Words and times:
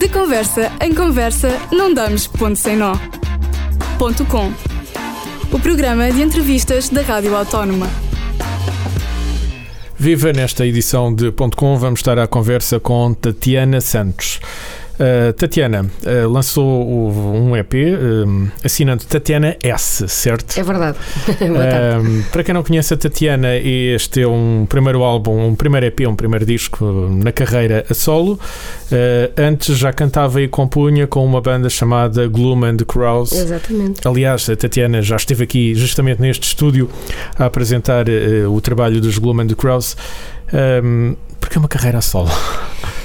De 0.00 0.08
conversa 0.08 0.72
em 0.80 0.94
conversa, 0.94 1.50
não 1.70 1.92
damos 1.92 2.26
ponto 2.26 2.56
sem 2.56 2.74
nó. 2.74 2.94
Ponto 3.98 4.24
com. 4.24 4.50
O 5.52 5.60
programa 5.60 6.10
de 6.10 6.22
entrevistas 6.22 6.88
da 6.88 7.02
Rádio 7.02 7.36
Autónoma. 7.36 7.86
Viva 9.94 10.32
nesta 10.32 10.66
edição 10.66 11.14
de 11.14 11.30
Ponto 11.30 11.54
Com, 11.54 11.76
vamos 11.76 12.00
estar 12.00 12.18
à 12.18 12.26
conversa 12.26 12.80
com 12.80 13.12
Tatiana 13.12 13.82
Santos. 13.82 14.40
Uh, 15.00 15.32
Tatiana 15.32 15.86
uh, 16.04 16.28
lançou 16.28 17.10
um 17.10 17.56
EP 17.56 17.72
um, 17.74 18.48
assinando 18.62 19.02
Tatiana 19.06 19.56
S, 19.62 20.06
certo? 20.08 20.58
É 20.58 20.62
verdade. 20.62 20.98
uh, 21.40 22.22
para 22.30 22.44
quem 22.44 22.52
não 22.52 22.62
conhece 22.62 22.92
a 22.92 22.98
Tatiana, 22.98 23.56
este 23.56 24.20
é 24.20 24.28
um 24.28 24.66
primeiro 24.68 25.02
álbum, 25.02 25.48
um 25.48 25.54
primeiro 25.54 25.86
EP, 25.86 26.00
um 26.06 26.14
primeiro 26.14 26.44
disco 26.44 26.84
na 26.84 27.32
carreira 27.32 27.86
a 27.88 27.94
solo. 27.94 28.38
antes 29.38 29.78
já 29.78 29.90
cantava 29.90 30.42
e 30.42 30.48
compunha 30.48 31.06
com 31.06 31.24
uma 31.24 31.40
banda 31.40 31.70
chamada 31.70 32.28
Gloom 32.28 32.64
and 32.64 32.76
the 32.76 32.84
Crows. 32.84 33.32
Exatamente. 33.32 34.06
Aliás, 34.06 34.50
a 34.50 34.56
Tatiana 34.56 35.00
já 35.00 35.16
esteve 35.16 35.44
aqui 35.44 35.74
justamente 35.74 36.20
neste 36.20 36.46
estúdio 36.46 36.90
a 37.38 37.46
apresentar 37.46 38.04
o 38.50 38.60
trabalho 38.60 39.00
dos 39.00 39.16
Gloom 39.16 39.40
and 39.40 39.46
the 39.46 39.54
Crows. 39.54 39.96
Um, 40.52 41.16
porque 41.40 41.56
é 41.56 41.58
uma 41.58 41.68
carreira 41.68 41.98
a 41.98 42.02
solo? 42.02 42.28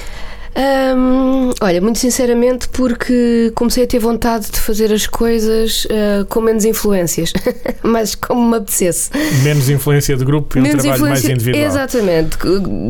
Um, 0.56 1.52
olha, 1.60 1.82
muito 1.82 1.98
sinceramente, 1.98 2.66
porque 2.70 3.52
comecei 3.54 3.84
a 3.84 3.86
ter 3.86 3.98
vontade 3.98 4.50
de 4.50 4.58
fazer 4.58 4.90
as 4.90 5.06
coisas 5.06 5.84
uh, 5.84 6.24
com 6.30 6.40
menos 6.40 6.64
influências, 6.64 7.30
mas 7.84 8.14
como 8.14 8.48
me 8.48 8.56
apetecesse. 8.56 9.10
Menos 9.42 9.68
influência 9.68 10.16
de 10.16 10.24
grupo 10.24 10.56
e 10.56 10.62
menos 10.62 10.82
um 10.82 10.88
trabalho 10.88 11.10
mais 11.10 11.24
individual. 11.24 11.62
Exatamente. 11.62 12.38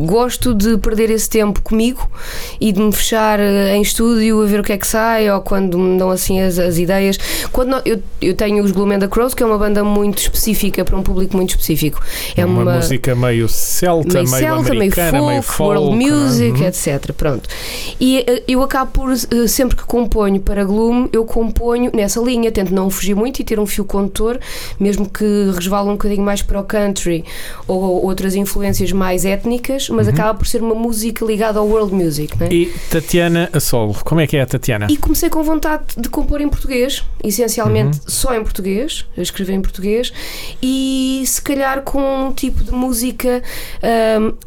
Gosto 0.05 0.53
de 0.53 0.77
perder 0.77 1.09
esse 1.09 1.29
tempo 1.29 1.61
comigo 1.61 2.09
e 2.61 2.71
de 2.71 2.79
me 2.79 2.93
fechar 2.93 3.37
eh, 3.39 3.75
em 3.75 3.81
estúdio 3.81 4.41
a 4.41 4.45
ver 4.45 4.61
o 4.61 4.63
que 4.63 4.71
é 4.71 4.77
que 4.77 4.87
sai 4.87 5.29
ou 5.29 5.41
quando 5.41 5.77
me 5.77 5.99
dão 5.99 6.09
assim 6.09 6.39
as, 6.39 6.57
as 6.57 6.77
ideias. 6.77 7.19
Quando 7.51 7.69
não, 7.69 7.81
eu, 7.83 8.01
eu 8.21 8.33
tenho 8.33 8.63
os 8.63 8.71
Glumenda 8.71 9.09
Crows, 9.09 9.33
que 9.33 9.43
é 9.43 9.45
uma 9.45 9.57
banda 9.57 9.83
muito 9.83 10.19
específica 10.19 10.85
para 10.85 10.95
um 10.95 11.03
público 11.03 11.35
muito 11.35 11.49
específico. 11.49 12.01
É 12.35 12.45
uma, 12.45 12.61
uma 12.61 12.75
música 12.75 13.13
meio 13.13 13.49
celta, 13.49 14.23
meio, 14.23 14.29
meio 14.29 14.41
celta, 14.41 14.73
meio 14.73 14.91
folk, 14.91 15.11
meio 15.11 15.41
folk 15.41 15.79
world 15.79 15.97
music, 15.97 16.61
uhum. 16.61 16.67
etc. 16.67 17.11
Pronto. 17.11 17.56
E 17.99 18.19
uh, 18.19 18.43
eu 18.47 18.63
acabo 18.63 18.91
por, 18.91 19.09
uh, 19.11 19.47
sempre 19.47 19.75
que 19.75 19.83
componho 19.83 20.39
para 20.39 20.63
Gloom, 20.63 21.07
eu 21.11 21.25
componho 21.25 21.91
nessa 21.93 22.19
linha, 22.19 22.51
tento 22.51 22.73
não 22.73 22.89
fugir 22.89 23.15
muito 23.15 23.39
e 23.39 23.43
ter 23.43 23.59
um 23.59 23.65
fio 23.65 23.85
condutor, 23.85 24.39
mesmo 24.79 25.09
que 25.09 25.51
resvala 25.53 25.89
um 25.89 25.93
bocadinho 25.93 26.23
mais 26.23 26.41
para 26.41 26.59
o 26.59 26.63
country 26.63 27.23
ou 27.67 28.05
outras 28.05 28.35
influências 28.35 28.91
mais 28.91 29.25
étnicas, 29.25 29.89
mas 29.89 30.07
uhum. 30.07 30.13
acaba 30.13 30.37
por 30.37 30.47
ser 30.47 30.61
uma 30.61 30.75
música 30.75 31.25
ligada 31.25 31.59
ao 31.59 31.67
world 31.67 31.93
music. 31.93 32.37
Né? 32.39 32.49
E 32.51 32.65
Tatiana 32.89 33.49
a 33.53 33.59
solo, 33.59 33.95
como 34.03 34.21
é 34.21 34.27
que 34.27 34.37
é 34.37 34.41
a 34.41 34.45
Tatiana? 34.45 34.87
E 34.89 34.97
comecei 34.97 35.29
com 35.29 35.43
vontade 35.43 35.85
de 35.97 36.09
compor 36.09 36.41
em 36.41 36.49
português, 36.49 37.03
essencialmente 37.23 37.97
uhum. 37.97 38.03
só 38.07 38.35
em 38.35 38.43
português, 38.43 39.05
a 39.17 39.21
escrever 39.21 39.53
em 39.53 39.61
português, 39.61 40.11
e 40.61 41.23
se 41.25 41.41
calhar 41.41 41.81
com 41.81 42.27
um 42.27 42.31
tipo 42.31 42.63
de 42.63 42.71
música 42.71 43.41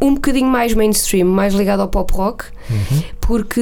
um, 0.00 0.08
um 0.08 0.14
bocadinho 0.14 0.48
mais 0.48 0.75
mainstream, 0.75 1.27
mais 1.27 1.55
ligado 1.55 1.81
ao 1.81 1.88
pop 1.88 2.12
rock. 2.12 2.44
Uhum. 2.70 3.02
Porque 3.20 3.60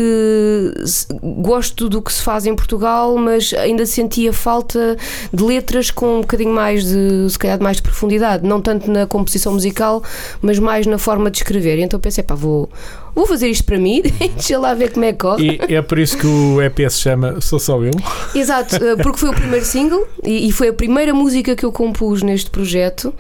gosto 1.22 1.88
do 1.88 2.00
que 2.02 2.12
se 2.12 2.22
faz 2.22 2.46
em 2.46 2.54
Portugal, 2.54 3.16
mas 3.16 3.52
ainda 3.54 3.84
sentia 3.86 4.32
falta 4.32 4.96
de 5.32 5.42
letras 5.42 5.90
com 5.90 6.18
um 6.18 6.20
bocadinho 6.20 6.52
mais 6.52 6.84
de, 6.84 7.28
se 7.28 7.38
calhar, 7.38 7.60
mais 7.60 7.78
de 7.78 7.82
profundidade, 7.82 8.46
não 8.46 8.60
tanto 8.60 8.90
na 8.90 9.06
composição 9.06 9.54
musical, 9.54 10.02
mas 10.40 10.58
mais 10.58 10.86
na 10.86 10.98
forma 10.98 11.30
de 11.30 11.38
escrever. 11.38 11.78
Então 11.78 11.98
pensei, 11.98 12.22
pá, 12.22 12.34
vou, 12.34 12.68
vou 13.14 13.26
fazer 13.26 13.48
isto 13.48 13.64
para 13.64 13.78
mim, 13.78 14.02
deixa 14.34 14.58
lá 14.58 14.74
ver 14.74 14.92
como 14.92 15.04
é 15.04 15.12
que 15.12 15.18
corre. 15.18 15.60
E 15.68 15.74
é 15.74 15.82
por 15.82 15.98
isso 15.98 16.16
que 16.16 16.26
o 16.26 16.62
EP 16.62 16.78
se 16.90 17.00
chama 17.00 17.40
Sou 17.40 17.58
Só 17.58 17.82
Eu? 17.82 17.92
Exato, 18.34 18.76
eh, 18.76 18.96
porque 18.96 19.18
foi 19.18 19.30
o 19.30 19.34
primeiro 19.34 19.64
single 19.64 20.06
e 20.24 20.50
foi 20.52 20.68
a 20.68 20.72
primeira 20.72 21.14
música 21.14 21.56
que 21.56 21.64
eu 21.64 21.72
compus 21.72 22.22
neste 22.22 22.50
projeto. 22.50 23.12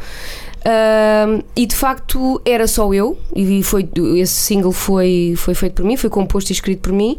Uh, 0.68 1.42
e 1.56 1.64
de 1.64 1.74
facto 1.74 2.42
era 2.44 2.66
só 2.66 2.92
eu, 2.92 3.16
e 3.34 3.62
foi, 3.62 3.88
esse 4.16 4.34
single 4.34 4.72
foi, 4.72 5.32
foi 5.34 5.54
feito 5.54 5.72
por 5.72 5.84
mim, 5.84 5.96
foi 5.96 6.10
composto 6.10 6.50
e 6.50 6.52
escrito 6.52 6.80
por 6.80 6.92
mim, 6.92 7.16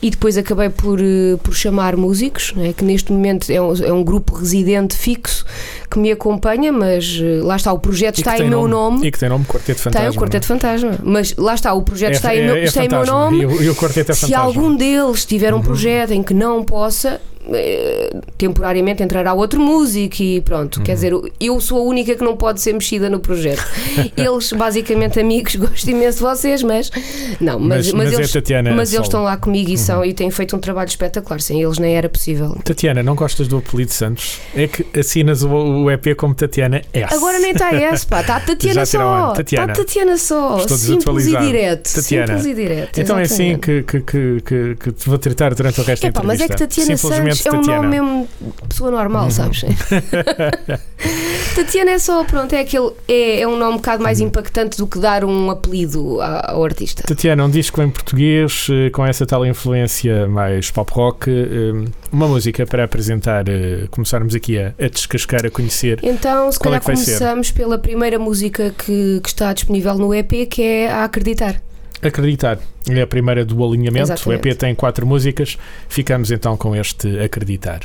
e 0.00 0.10
depois 0.10 0.36
acabei 0.36 0.68
por, 0.68 0.98
eh, 0.98 1.36
por 1.44 1.54
chamar 1.54 1.96
músicos, 1.96 2.52
né, 2.54 2.72
que 2.72 2.84
neste 2.84 3.12
momento 3.12 3.48
é 3.52 3.62
um, 3.62 3.72
é 3.84 3.92
um 3.92 4.02
grupo 4.02 4.34
residente 4.34 4.96
fixo 4.96 5.44
que 5.88 5.96
me 5.96 6.10
acompanha, 6.10 6.72
mas 6.72 7.20
eh, 7.22 7.40
lá 7.40 7.54
está, 7.54 7.72
o 7.72 7.78
projeto 7.78 8.18
está 8.18 8.36
em 8.36 8.48
meu 8.48 8.66
nome, 8.66 9.06
E 9.06 9.12
que 9.12 9.18
tem 9.18 9.28
nome 9.28 9.44
Quarteto 9.44 9.80
Fantasma. 9.80 10.08
Tem 10.08 10.16
o 10.16 10.20
Quarteto 10.20 10.44
é? 10.44 10.48
Fantasma, 10.48 10.98
mas 11.04 11.36
lá 11.36 11.54
está, 11.54 11.72
o 11.74 11.82
projeto 11.82 12.14
é, 12.14 12.16
está, 12.16 12.34
em, 12.34 12.40
é, 12.40 12.58
é 12.58 12.64
está 12.64 12.84
em 12.84 12.88
meu 12.88 13.06
nome. 13.06 13.42
E 13.42 13.46
o, 13.46 13.62
e 13.62 13.70
o 13.70 13.76
Quarteto 13.76 14.10
é 14.10 14.14
Se 14.14 14.34
algum 14.34 14.74
deles 14.74 15.24
tiver 15.24 15.54
um 15.54 15.58
uhum. 15.58 15.62
projeto 15.62 16.12
em 16.12 16.22
que 16.22 16.34
não 16.34 16.64
possa, 16.64 17.20
temporariamente 18.38 19.02
entrará 19.02 19.34
outro 19.34 19.60
músico 19.60 20.22
e 20.22 20.40
pronto. 20.40 20.78
Uhum. 20.78 20.84
Quer 20.84 20.94
dizer, 20.94 21.12
eu 21.40 21.60
sou 21.60 21.78
a 21.78 21.82
única 21.82 22.14
que 22.14 22.22
não 22.22 22.36
pode 22.36 22.60
ser 22.60 22.72
mexida 22.72 23.10
no 23.10 23.18
projeto. 23.18 23.64
Eles, 24.16 24.52
basicamente, 24.52 25.18
amigos, 25.18 25.56
gosto 25.56 25.90
imenso 25.90 26.18
de 26.18 26.22
vocês, 26.22 26.62
mas 26.62 26.90
não, 27.40 27.58
mas, 27.58 27.86
mas, 27.86 27.92
mas, 27.92 28.04
mas 28.04 28.18
eles, 28.18 28.32
Tatiana 28.32 28.72
mas 28.72 28.92
eles 28.92 29.06
estão 29.06 29.22
lá 29.24 29.36
comigo 29.36 29.70
e, 29.70 29.78
são, 29.78 29.98
uhum. 29.98 30.04
e 30.04 30.14
têm 30.14 30.30
feito 30.30 30.56
um 30.56 30.58
trabalho 30.58 30.88
espetacular. 30.88 31.40
Sem 31.40 31.62
eles 31.62 31.78
nem 31.78 31.96
era 31.96 32.08
possível. 32.08 32.56
Tatiana, 32.64 33.02
não 33.02 33.14
gostas 33.14 33.48
do 33.48 33.58
apelido 33.58 33.92
Santos? 33.92 34.40
É 34.54 34.68
que 34.68 34.86
assinas 34.98 35.42
o, 35.42 35.48
o 35.48 35.90
EP 35.90 36.14
como 36.16 36.34
Tatiana 36.34 36.82
S. 36.92 37.14
Agora 37.14 37.38
nem 37.38 37.52
está 37.52 37.74
S, 37.74 38.06
pá, 38.06 38.20
está 38.20 38.38
Tatiana 38.40 38.86
só. 38.86 39.32
Está 39.32 39.66
Tatiana 39.74 40.16
só. 40.16 40.58
Simples 40.68 41.26
e 41.26 41.36
direto. 41.36 41.92
Tatiana. 41.92 42.26
Simples 42.26 42.46
e 42.46 42.54
direto. 42.54 43.00
Então 43.00 43.20
exatamente. 43.20 43.30
é 43.30 43.34
assim 43.34 43.58
que, 43.58 43.82
que, 43.82 44.00
que, 44.00 44.74
que, 44.78 44.92
te 44.92 45.08
vou 45.08 45.18
tratar 45.18 45.54
durante 45.54 45.80
o 45.80 45.84
resto 45.84 46.06
é, 46.06 46.10
da 46.10 46.20
entrevista. 46.20 46.26
Mas 46.26 46.40
é 46.40 46.48
que 46.48 46.56
Tatiana 46.56 47.31
É 47.44 47.52
um 47.52 47.62
nome 47.62 47.88
mesmo 47.88 48.28
pessoa 48.68 48.90
normal, 48.90 49.24
uhum. 49.24 49.30
sabes? 49.30 49.64
Tatiana 51.54 51.90
é 51.92 51.98
só, 51.98 52.24
pronto, 52.24 52.52
é 52.54 52.60
aquele. 52.60 52.90
É, 53.06 53.40
é 53.40 53.48
um 53.48 53.56
nome 53.56 53.72
um 53.72 53.76
bocado 53.76 54.02
mais 54.02 54.20
impactante 54.20 54.76
do 54.76 54.86
que 54.86 54.98
dar 54.98 55.24
um 55.24 55.50
apelido 55.50 56.20
ao 56.20 56.64
artista. 56.64 57.02
Tatiana, 57.02 57.44
um 57.44 57.50
disco 57.50 57.80
em 57.82 57.90
português 57.90 58.66
eh, 58.70 58.90
com 58.90 59.04
essa 59.04 59.24
tal 59.26 59.44
influência 59.46 60.26
mais 60.28 60.70
pop 60.70 60.92
rock, 60.92 61.30
eh, 61.30 61.90
uma 62.12 62.28
música 62.28 62.66
para 62.66 62.84
apresentar, 62.84 63.48
eh, 63.48 63.86
começarmos 63.90 64.34
aqui 64.34 64.58
a, 64.58 64.74
a 64.78 64.88
descascar, 64.88 65.46
a 65.46 65.50
conhecer. 65.50 66.00
Então, 66.02 66.52
se 66.52 66.58
Qual 66.58 66.64
calhar 66.64 66.82
é 66.82 66.84
começamos 66.84 67.48
ser? 67.48 67.54
pela 67.54 67.78
primeira 67.78 68.18
música 68.18 68.74
que, 68.76 69.20
que 69.22 69.28
está 69.28 69.52
disponível 69.52 69.94
no 69.96 70.14
EP, 70.14 70.46
que 70.48 70.62
é 70.62 70.90
A 70.90 71.04
Acreditar. 71.04 71.60
Acreditar. 72.02 72.58
É 72.90 73.00
a 73.00 73.06
primeira 73.06 73.44
do 73.44 73.64
alinhamento. 73.64 74.12
Exatamente. 74.12 74.46
O 74.46 74.50
EP 74.50 74.56
tem 74.56 74.74
quatro 74.74 75.06
músicas. 75.06 75.56
Ficamos 75.88 76.30
então 76.30 76.56
com 76.56 76.74
este 76.74 77.20
Acreditar. 77.20 77.82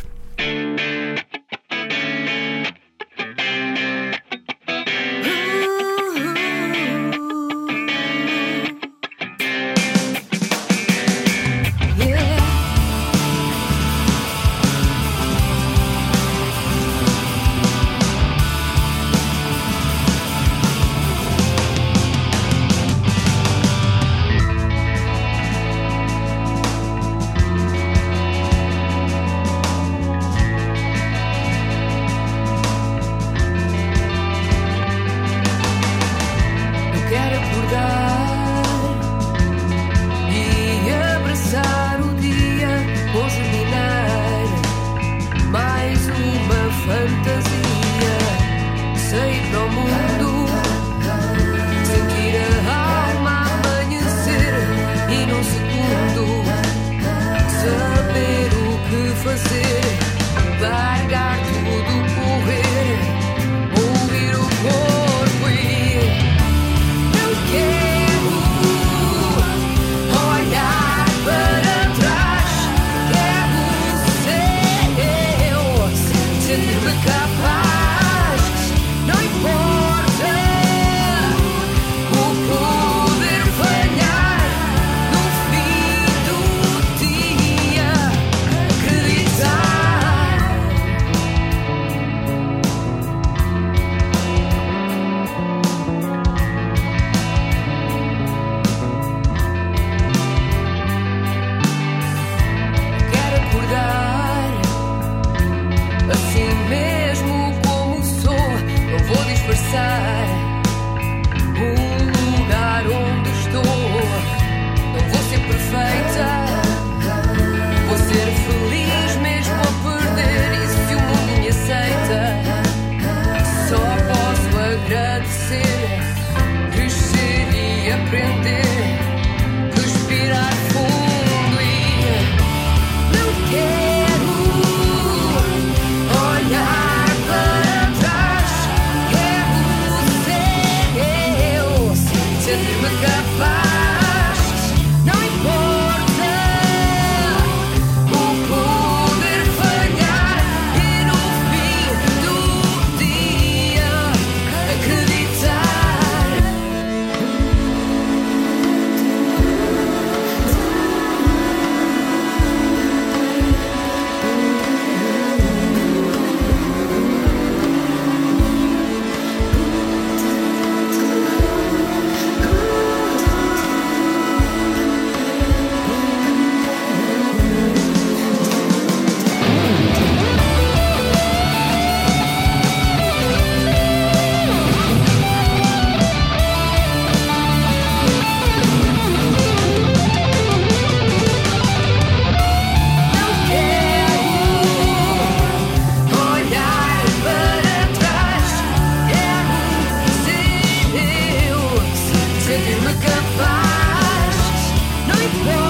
flash. 203.37 205.07
No, 205.07 205.15
it 205.25 205.47
won't. 205.47 205.66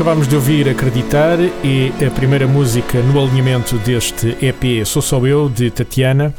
Acabámos 0.00 0.26
de 0.26 0.34
ouvir 0.34 0.66
Acreditar 0.66 1.38
e 1.62 1.92
a 2.02 2.10
primeira 2.10 2.46
música 2.46 3.02
no 3.02 3.22
alinhamento 3.22 3.76
deste 3.76 4.34
EP 4.40 4.82
Sou 4.86 5.02
Só 5.02 5.26
Eu, 5.26 5.50
de 5.50 5.70
Tatiana. 5.70 6.34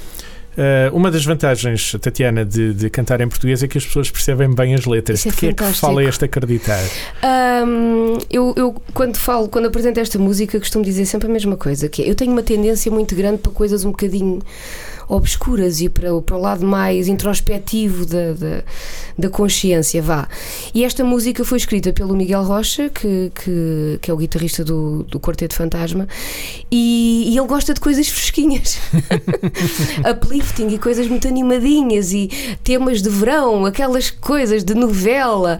Uh, 0.58 0.96
uma 0.98 1.12
das 1.12 1.24
vantagens, 1.24 1.96
Tatiana, 2.02 2.44
de, 2.44 2.74
de, 2.74 2.90
cantar 2.90 3.22
em 3.22 3.28
português 3.28 3.62
é 3.62 3.68
que 3.68 3.78
as 3.78 3.86
pessoas 3.86 4.10
percebem 4.10 4.52
bem 4.52 4.74
as 4.74 4.88
letras. 4.88 5.20
Isso 5.20 5.28
é 5.28 5.32
Porquê 5.32 5.46
é 5.50 5.54
que 5.54 5.74
fala 5.76 6.04
este 6.04 6.26
acreditar? 6.26 6.82
Um, 7.24 8.18
eu, 8.32 8.52
eu, 8.58 8.82
quando 8.96 9.16
falo, 9.18 9.48
quando 9.48 9.68
apresento 9.68 10.00
esta 10.00 10.18
música, 10.18 10.60
costumo 10.60 10.84
dizer 10.84 11.06
sempre 11.06 11.30
a 11.30 11.32
mesma 11.32 11.56
coisa, 11.56 11.88
que 11.88 12.02
é, 12.02 12.10
eu 12.10 12.16
tenho 12.16 12.32
uma 12.32 12.42
tendência 12.42 12.92
muito 12.92 13.16
grande 13.16 13.38
para 13.38 13.52
coisas 13.52 13.86
um 13.86 13.92
bocadinho 13.92 14.40
obscuras 15.12 15.82
e 15.82 15.90
para, 15.90 16.22
para 16.22 16.38
o 16.38 16.40
lado 16.40 16.66
mais 16.66 17.08
introspectivo 17.10 18.06
da, 18.06 18.34
da, 18.34 18.64
da, 19.18 19.30
consciência, 19.30 20.02
vá. 20.02 20.28
E 20.74 20.86
esta 20.86 21.04
música 21.04 21.44
foi 21.44 21.58
escrita 21.58 21.92
pelo 21.92 22.16
Miguel 22.16 22.44
Rocha, 22.44 22.90
que, 22.90 23.32
que, 23.36 24.00
que 24.02 24.10
é 24.10 24.14
o 24.14 24.18
guitarrista 24.18 24.64
do, 24.64 25.04
do 25.04 25.20
Quarteto 25.20 25.54
Fantasma, 25.54 26.08
e, 26.72 27.26
e 27.28 27.38
ele 27.38 27.48
gosta 27.48 27.74
de 27.74 27.82
coisas 27.82 28.08
fresquinhas, 28.08 28.80
uplifting 30.10 30.68
e 30.70 30.78
coisas 30.78 31.08
muito 31.08 31.28
animadinhas 31.28 32.14
e 32.14 32.30
temas 32.64 33.02
de 33.02 33.10
verão, 33.10 33.66
aquelas 33.66 34.10
coisas 34.10 34.64
de 34.64 34.74
novela. 34.74 35.60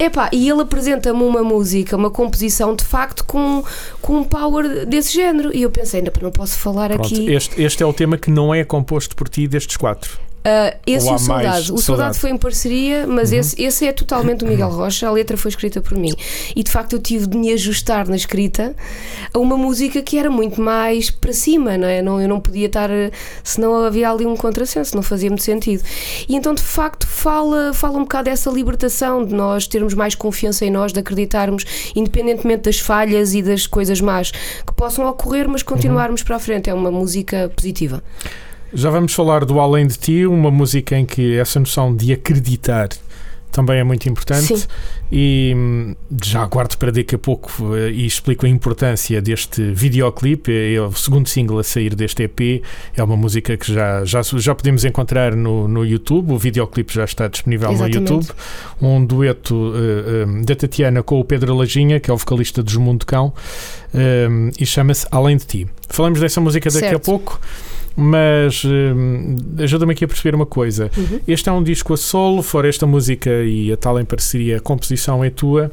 Epá, 0.00 0.30
e 0.32 0.48
ele 0.48 0.62
apresenta-me 0.62 1.22
uma 1.22 1.42
música, 1.42 1.94
uma 1.94 2.10
composição 2.10 2.74
de 2.74 2.82
facto 2.82 3.22
com, 3.22 3.62
com 4.00 4.20
um 4.20 4.24
power 4.24 4.86
desse 4.86 5.12
género. 5.12 5.54
E 5.54 5.60
eu 5.60 5.70
pensei, 5.70 6.00
ainda 6.00 6.10
não 6.22 6.30
posso 6.30 6.56
falar 6.56 6.88
Pronto, 6.88 7.04
aqui. 7.04 7.30
Este, 7.30 7.62
este 7.62 7.82
é 7.82 7.86
o 7.86 7.92
tema 7.92 8.16
que 8.16 8.30
não 8.30 8.54
é 8.54 8.64
composto 8.80 9.14
por 9.14 9.28
ti 9.28 9.46
destes 9.46 9.76
quatro. 9.76 10.18
Uh, 10.40 10.74
esse 10.86 11.06
e 11.06 11.12
o 11.12 11.18
Saudade. 11.18 11.72
O 11.72 11.76
Saudade 11.76 12.18
foi 12.18 12.30
em 12.30 12.36
parceria, 12.38 13.06
mas 13.06 13.30
uhum. 13.30 13.38
esse, 13.38 13.62
esse 13.62 13.86
é 13.86 13.92
totalmente 13.92 14.42
o 14.42 14.48
Miguel 14.48 14.70
Rocha. 14.70 15.06
A 15.06 15.10
letra 15.10 15.36
foi 15.36 15.50
escrita 15.50 15.82
por 15.82 15.98
mim. 15.98 16.14
E 16.56 16.62
de 16.62 16.70
facto 16.70 16.94
eu 16.94 16.98
tive 16.98 17.26
de 17.26 17.36
me 17.36 17.52
ajustar 17.52 18.08
na 18.08 18.16
escrita 18.16 18.74
a 19.34 19.38
uma 19.38 19.54
música 19.58 20.00
que 20.00 20.16
era 20.16 20.30
muito 20.30 20.58
mais 20.58 21.10
para 21.10 21.34
cima, 21.34 21.76
não 21.76 21.86
é? 21.86 22.00
Não, 22.00 22.18
eu 22.18 22.26
não 22.26 22.40
podia 22.40 22.66
estar. 22.66 22.88
Senão 23.44 23.84
havia 23.84 24.10
ali 24.10 24.24
um 24.24 24.34
contrassenso, 24.34 24.96
não 24.96 25.02
fazia 25.02 25.28
muito 25.28 25.42
sentido. 25.42 25.84
E 26.26 26.34
então 26.34 26.54
de 26.54 26.62
facto 26.62 27.06
fala, 27.06 27.74
fala 27.74 27.98
um 27.98 28.02
bocado 28.02 28.30
dessa 28.30 28.50
libertação 28.50 29.22
de 29.22 29.34
nós 29.34 29.66
termos 29.66 29.92
mais 29.92 30.14
confiança 30.14 30.64
em 30.64 30.70
nós, 30.70 30.90
de 30.90 31.00
acreditarmos, 31.00 31.66
independentemente 31.94 32.62
das 32.62 32.78
falhas 32.78 33.34
e 33.34 33.42
das 33.42 33.66
coisas 33.66 34.00
más 34.00 34.30
que 34.30 34.72
possam 34.74 35.06
ocorrer, 35.06 35.46
mas 35.46 35.62
continuarmos 35.62 36.22
uhum. 36.22 36.26
para 36.26 36.36
a 36.36 36.40
frente. 36.40 36.70
É 36.70 36.74
uma 36.74 36.90
música 36.90 37.52
positiva. 37.54 38.02
Já 38.72 38.90
vamos 38.90 39.12
falar 39.12 39.44
do 39.44 39.58
Além 39.58 39.86
de 39.86 39.98
Ti, 39.98 40.26
uma 40.26 40.50
música 40.50 40.96
em 40.96 41.04
que 41.04 41.36
essa 41.36 41.58
noção 41.58 41.94
de 41.94 42.12
acreditar 42.12 42.88
também 43.50 43.80
é 43.80 43.84
muito 43.84 44.08
importante 44.08 44.56
Sim. 44.56 44.66
e 45.10 45.52
hum, 45.56 45.94
já 46.22 46.42
aguardo 46.42 46.76
para 46.78 46.92
daqui 46.92 47.14
a 47.14 47.18
pouco 47.18 47.50
eh, 47.74 47.90
e 47.90 48.06
explico 48.06 48.46
a 48.46 48.48
importância 48.48 49.20
deste 49.20 49.72
videoclipe, 49.72 50.52
é 50.52 50.80
o 50.80 50.92
segundo 50.92 51.28
single 51.28 51.58
a 51.58 51.64
sair 51.64 51.94
deste 51.94 52.22
EP, 52.22 52.62
é 52.96 53.02
uma 53.02 53.16
música 53.16 53.56
que 53.56 53.72
já, 53.72 54.04
já, 54.04 54.22
já 54.22 54.54
podemos 54.54 54.84
encontrar 54.84 55.34
no, 55.34 55.66
no 55.66 55.84
YouTube, 55.84 56.32
o 56.32 56.38
videoclipe 56.38 56.94
já 56.94 57.04
está 57.04 57.26
disponível 57.26 57.70
Exatamente. 57.72 58.10
no 58.10 58.16
YouTube, 58.16 58.36
um 58.80 59.04
dueto 59.04 59.54
uh, 59.54 60.44
da 60.44 60.54
Tatiana 60.54 61.02
com 61.02 61.18
o 61.18 61.24
Pedro 61.24 61.54
Lajinha, 61.56 61.98
que 61.98 62.10
é 62.10 62.14
o 62.14 62.16
vocalista 62.16 62.62
dos 62.62 62.76
Mundo 62.76 63.04
Cão, 63.04 63.32
um, 63.92 64.50
e 64.58 64.64
chama-se 64.64 65.06
Além 65.10 65.36
de 65.36 65.46
Ti. 65.46 65.66
Falamos 65.88 66.20
dessa 66.20 66.40
música 66.40 66.70
daqui 66.70 66.80
certo. 66.80 66.96
a 66.96 67.00
pouco. 67.00 67.40
Mas 68.00 68.64
hum, 68.64 69.36
ajuda-me 69.58 69.92
aqui 69.92 70.04
a 70.04 70.08
perceber 70.08 70.34
uma 70.34 70.46
coisa. 70.46 70.90
Uhum. 70.96 71.20
Este 71.28 71.50
é 71.50 71.52
um 71.52 71.62
disco 71.62 71.92
a 71.92 71.96
solo, 71.98 72.42
fora 72.42 72.66
esta 72.66 72.86
música 72.86 73.30
e 73.30 73.70
a 73.70 73.76
tal 73.76 74.00
em 74.00 74.04
parceria, 74.06 74.56
a 74.56 74.60
composição 74.60 75.22
é 75.22 75.28
tua. 75.28 75.70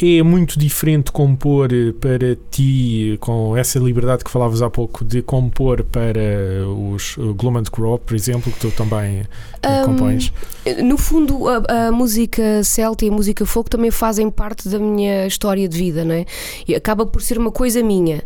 É 0.00 0.22
muito 0.22 0.56
diferente 0.56 1.10
compor 1.10 1.70
para 2.00 2.36
ti, 2.52 3.16
com 3.18 3.56
essa 3.56 3.80
liberdade 3.80 4.22
que 4.22 4.30
falavas 4.30 4.62
há 4.62 4.70
pouco, 4.70 5.04
de 5.04 5.22
compor 5.22 5.82
para 5.82 6.20
os 6.68 7.16
Gloom 7.36 7.58
and 7.58 7.64
por 7.64 8.14
exemplo, 8.14 8.52
que 8.52 8.60
tu 8.60 8.70
também 8.70 9.26
um, 9.66 9.84
compões? 9.84 10.32
No 10.84 10.96
fundo, 10.96 11.48
a, 11.48 11.88
a, 11.88 11.92
música 11.92 12.62
celta 12.62 13.04
e 13.04 13.08
a 13.08 13.12
música 13.12 13.44
folk 13.44 13.68
também 13.68 13.90
fazem 13.90 14.30
parte 14.30 14.68
da 14.68 14.78
minha 14.78 15.26
história 15.26 15.68
de 15.68 15.76
vida, 15.76 16.04
não 16.04 16.14
é? 16.14 16.26
E 16.66 16.74
acaba 16.74 17.04
por 17.04 17.20
ser 17.20 17.38
uma 17.38 17.50
coisa 17.50 17.82
minha. 17.82 18.22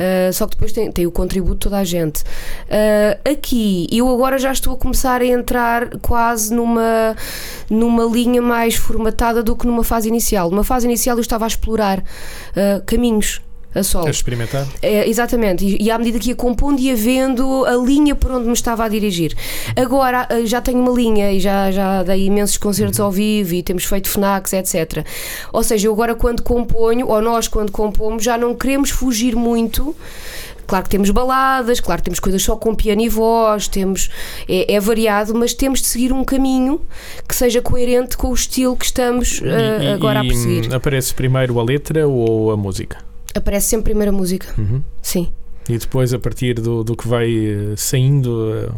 Uh, 0.00 0.32
só 0.32 0.46
que 0.46 0.52
depois 0.52 0.72
tem, 0.72 0.90
tem, 0.90 1.06
o 1.06 1.10
contributo 1.10 1.54
de 1.54 1.60
toda 1.60 1.78
a 1.78 1.84
gente. 1.84 2.22
Uh, 2.22 3.30
aqui, 3.30 3.86
eu 3.92 4.08
agora 4.08 4.38
já 4.38 4.50
estou 4.50 4.72
a 4.72 4.76
começar 4.76 5.20
a 5.20 5.26
entrar 5.26 5.98
quase 5.98 6.54
numa, 6.54 7.14
numa 7.68 8.04
linha 8.04 8.40
mais 8.40 8.76
formatada 8.76 9.42
do 9.42 9.54
que 9.54 9.66
numa 9.66 9.84
fase 9.84 10.08
inicial. 10.08 10.50
Numa 10.50 10.64
fase 10.64 10.86
inicial 10.86 11.09
eu 11.18 11.22
estava 11.22 11.44
a 11.44 11.48
explorar 11.48 11.98
uh, 12.00 12.82
caminhos 12.86 13.40
a 13.74 13.82
solo. 13.82 14.06
A 14.06 14.10
experimentar? 14.10 14.66
É, 14.82 15.08
exatamente, 15.08 15.64
e, 15.64 15.84
e, 15.84 15.90
à 15.90 15.98
medida 15.98 16.18
que 16.18 16.30
ia 16.30 16.34
compondo 16.34 16.80
ia 16.80 16.96
vendo 16.96 17.64
a 17.64 17.76
linha 17.76 18.14
por 18.14 18.32
onde 18.32 18.46
me 18.46 18.52
estava 18.52 18.84
a 18.84 18.88
dirigir. 18.88 19.34
Agora 19.76 20.26
eh, 20.28 20.44
já 20.44 20.60
tenho 20.60 20.80
uma 20.80 20.90
linha 20.90 21.32
e 21.32 21.38
já, 21.38 21.70
já 21.70 22.02
dei 22.02 22.26
imensos 22.26 22.56
concertos 22.56 22.98
uhum. 22.98 23.06
ao 23.06 23.12
vivo 23.12 23.54
e 23.54 23.62
temos 23.62 23.84
feito 23.84 24.08
FNACs, 24.08 24.52
etc. 24.54 25.06
Ou 25.52 25.62
seja, 25.62 25.86
eu 25.86 25.92
agora 25.92 26.14
quando 26.14 26.42
componho, 26.42 27.06
ou 27.06 27.22
nós 27.22 27.46
quando 27.46 27.70
compomos, 27.70 28.24
já 28.24 28.36
não 28.36 28.54
queremos 28.54 28.90
fugir 28.90 29.36
muito. 29.36 29.94
Claro 30.70 30.84
que 30.84 30.90
temos 30.90 31.10
baladas, 31.10 31.80
claro 31.80 32.00
que 32.00 32.04
temos 32.04 32.20
coisas 32.20 32.40
só 32.40 32.54
com 32.54 32.76
piano 32.76 33.00
e 33.00 33.08
voz, 33.08 33.66
temos, 33.66 34.08
é, 34.48 34.72
é, 34.72 34.78
variado, 34.78 35.34
mas 35.34 35.52
temos 35.52 35.80
de 35.80 35.88
seguir 35.88 36.12
um 36.12 36.24
caminho 36.24 36.80
que 37.26 37.34
seja 37.34 37.60
coerente 37.60 38.16
com 38.16 38.28
o 38.28 38.34
estilo 38.34 38.76
que 38.76 38.84
estamos 38.84 39.40
uh, 39.40 39.46
e, 39.82 39.88
agora 39.88 40.22
e, 40.22 40.28
a 40.28 40.30
perseguir. 40.30 40.72
Aparece 40.72 41.12
primeiro 41.12 41.58
a 41.58 41.64
letra 41.64 42.06
ou 42.06 42.52
a 42.52 42.56
música? 42.56 42.98
Aparece 43.34 43.66
sempre 43.66 43.80
a 43.80 43.94
primeira 43.94 44.12
música. 44.12 44.46
Uhum. 44.56 44.80
Sim. 45.02 45.32
E 45.68 45.76
depois, 45.76 46.14
a 46.14 46.20
partir 46.20 46.54
do, 46.54 46.84
do 46.84 46.96
que 46.96 47.08
vai 47.08 47.28
eh, 47.28 47.74
saindo. 47.76 48.54
Eh, 48.54 48.70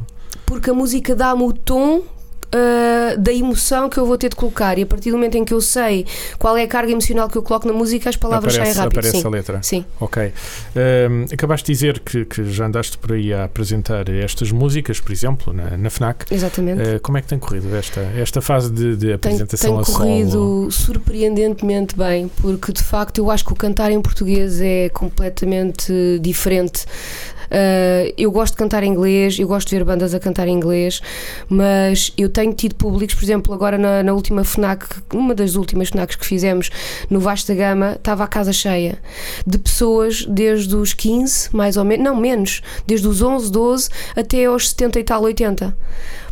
Porque 0.47 0.71
a 0.71 0.75
música 0.75 1.15
dá-me 1.15 1.43
o 1.43 1.53
tom 1.53 2.01
uh, 2.55 3.19
da 3.19 3.33
emoção 3.33 3.89
que 3.89 3.99
eu 3.99 4.07
vou 4.07 4.17
ter 4.19 4.29
de 4.29 4.37
colocar. 4.37 4.79
E 4.79 4.83
a 4.83 4.87
partir 4.87 5.11
do 5.11 5.17
momento 5.17 5.37
em 5.37 5.45
que 5.45 5.55
eu 5.55 5.61
sei 5.61 6.07
qual 6.39 6.57
é 6.57 6.63
a 6.63 6.69
carga 6.69 6.93
emocional 6.93 7.29
que 7.29 7.37
eu 7.37 7.43
coloco 7.43 7.67
na 7.67 7.75
música, 7.75 8.09
as 8.09 8.17
palavras 8.17 8.55
aparece, 8.55 8.75
saem 8.75 8.85
rápido. 8.85 8.99
Aparece 8.99 9.21
Sim. 9.21 9.27
a 9.27 9.31
letra. 9.31 9.63
Sim. 9.63 9.85
Ok. 10.01 10.33
Acabaste 11.33 11.67
de 11.67 11.73
dizer 11.73 12.01
que, 12.01 12.25
que, 12.25 12.45
já 12.45 12.67
andaste 12.67 12.99
por 12.99 13.13
aí 13.13 13.33
a 13.33 13.45
apresentar 13.45 14.09
estas 14.09 14.51
músicas, 14.51 15.01
por 15.01 15.13
exemplo, 15.13 15.53
na, 15.53 15.77
na 15.77 15.91
FNAC. 15.91 16.27
Exatamente. 16.31 16.83
Uh, 16.83 17.01
como 17.01 17.19
é 17.19 17.23
que 17.23 17.29
tem 17.29 17.39
corrido 17.39 17.75
esta, 17.75 18.01
esta 18.17 18.41
fase 18.41 18.71
de, 18.71 18.97
de 18.97 19.13
apresentação 19.13 19.77
tem, 19.77 19.85
tem 19.85 19.95
a 19.95 19.97
solo? 19.97 20.05
Tem 20.05 20.31
corrido 20.31 20.71
surpreendentemente 20.71 21.97
bem, 21.97 22.31
porque 22.41 22.73
de 22.73 22.83
facto 22.83 23.19
eu 23.19 23.31
acho 23.31 23.45
que 23.45 23.53
o 23.53 23.57
cantar 23.57 23.91
em 23.91 24.01
português 24.01 24.61
é 24.61 24.89
completamente 24.91 25.93
diferente 26.21 26.85
Uh, 27.53 28.15
eu 28.17 28.31
gosto 28.31 28.55
de 28.55 28.59
cantar 28.59 28.83
em 28.83 28.91
inglês, 28.91 29.39
eu 29.39 29.47
gosto 29.47 29.69
de 29.69 29.77
ver 29.77 29.85
bandas 29.85 30.15
a 30.15 30.19
cantar 30.19 30.49
em 30.49 30.55
inglês, 30.55 31.03
mas 31.51 32.11
eu 32.17 32.31
tenho 32.31 32.55
tido 32.55 32.75
públicos, 32.75 33.15
por 33.15 33.23
exemplo, 33.23 33.53
agora 33.53 33.77
na, 33.77 34.03
na 34.03 34.15
última 34.15 34.43
FNAC, 34.43 34.87
uma 35.13 35.35
das 35.35 35.55
últimas 35.55 35.91
FNACs 35.91 36.17
que 36.17 36.25
fizemos 36.25 36.71
no 37.11 37.21
Vasta 37.21 37.55
Gama, 37.55 37.93
estava 37.93 38.25
a 38.25 38.27
casa 38.27 38.55
cheia 38.55 38.99
de 39.47 39.59
pessoas 39.59 40.25
desde 40.25 40.75
os 40.75 40.95
15, 40.95 41.55
mais 41.55 41.77
ou 41.77 41.85
menos, 41.85 42.03
não 42.03 42.17
menos, 42.17 42.63
desde 42.87 43.07
os 43.07 43.21
11, 43.21 43.53
12 43.53 43.91
até 44.17 44.47
aos 44.47 44.71
70 44.71 45.01
e 45.01 45.05
tal, 45.05 45.23
80. 45.23 45.77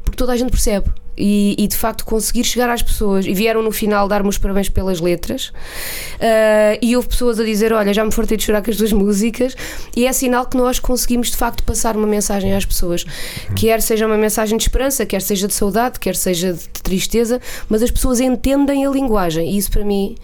Porque 0.03 0.17
toda 0.17 0.33
a 0.33 0.37
gente 0.39 0.51
percebe 0.51 0.91
e, 1.17 1.55
e, 1.59 1.67
de 1.67 1.77
facto 1.77 2.05
conseguir 2.05 2.45
chegar 2.45 2.69
às 2.71 2.83
pessoas. 2.83 3.27
E 3.27 3.35
vieram 3.35 3.63
no 3.63 3.71
final 3.71 4.09
dar-me 4.09 4.29
os 4.29 4.39
parabéns 4.39 4.69
pelas 4.69 5.01
letras. 5.01 5.49
Uh, 5.49 6.79
e 6.81 6.97
houve 6.97 7.09
pessoas 7.09 7.39
a 7.39 7.45
dizer 7.45 7.73
olha 7.73 7.93
já 7.93 8.05
me 8.05 8.13
fartei 8.13 8.37
de 8.37 8.45
chorar 8.45 8.63
com 8.63 8.71
as 8.71 8.77
duas 8.77 8.93
músicas. 8.93 9.55
E 9.97 10.07
é 10.07 10.13
sinal 10.13 10.47
que 10.47 10.57
nós 10.57 10.79
conseguimos 10.79 11.31
de 11.31 11.37
facto 11.37 11.63
passar 11.65 11.97
uma 11.97 12.07
mensagem 12.07 12.55
às 12.55 12.65
pessoas. 12.65 13.05
Uhum. 13.05 13.55
quer 13.55 13.81
seja 13.81 14.07
uma 14.07 14.17
mensagem 14.17 14.57
de 14.57 14.65
esperança 14.65 15.05
quer 15.07 15.23
seja 15.23 15.47
de 15.47 15.55
saudade 15.55 15.99
quer 15.99 16.17
seja 16.17 16.53
de 16.53 16.69
tristeza 16.83 17.41
mas 17.69 17.83
as 17.83 17.91
pessoas 17.91 18.21
entendem 18.21 18.87
a 18.87 18.91
linguagem. 18.91 19.51
E 19.51 19.59
isso 19.59 19.71
para 19.71 19.85
mim 19.85 20.17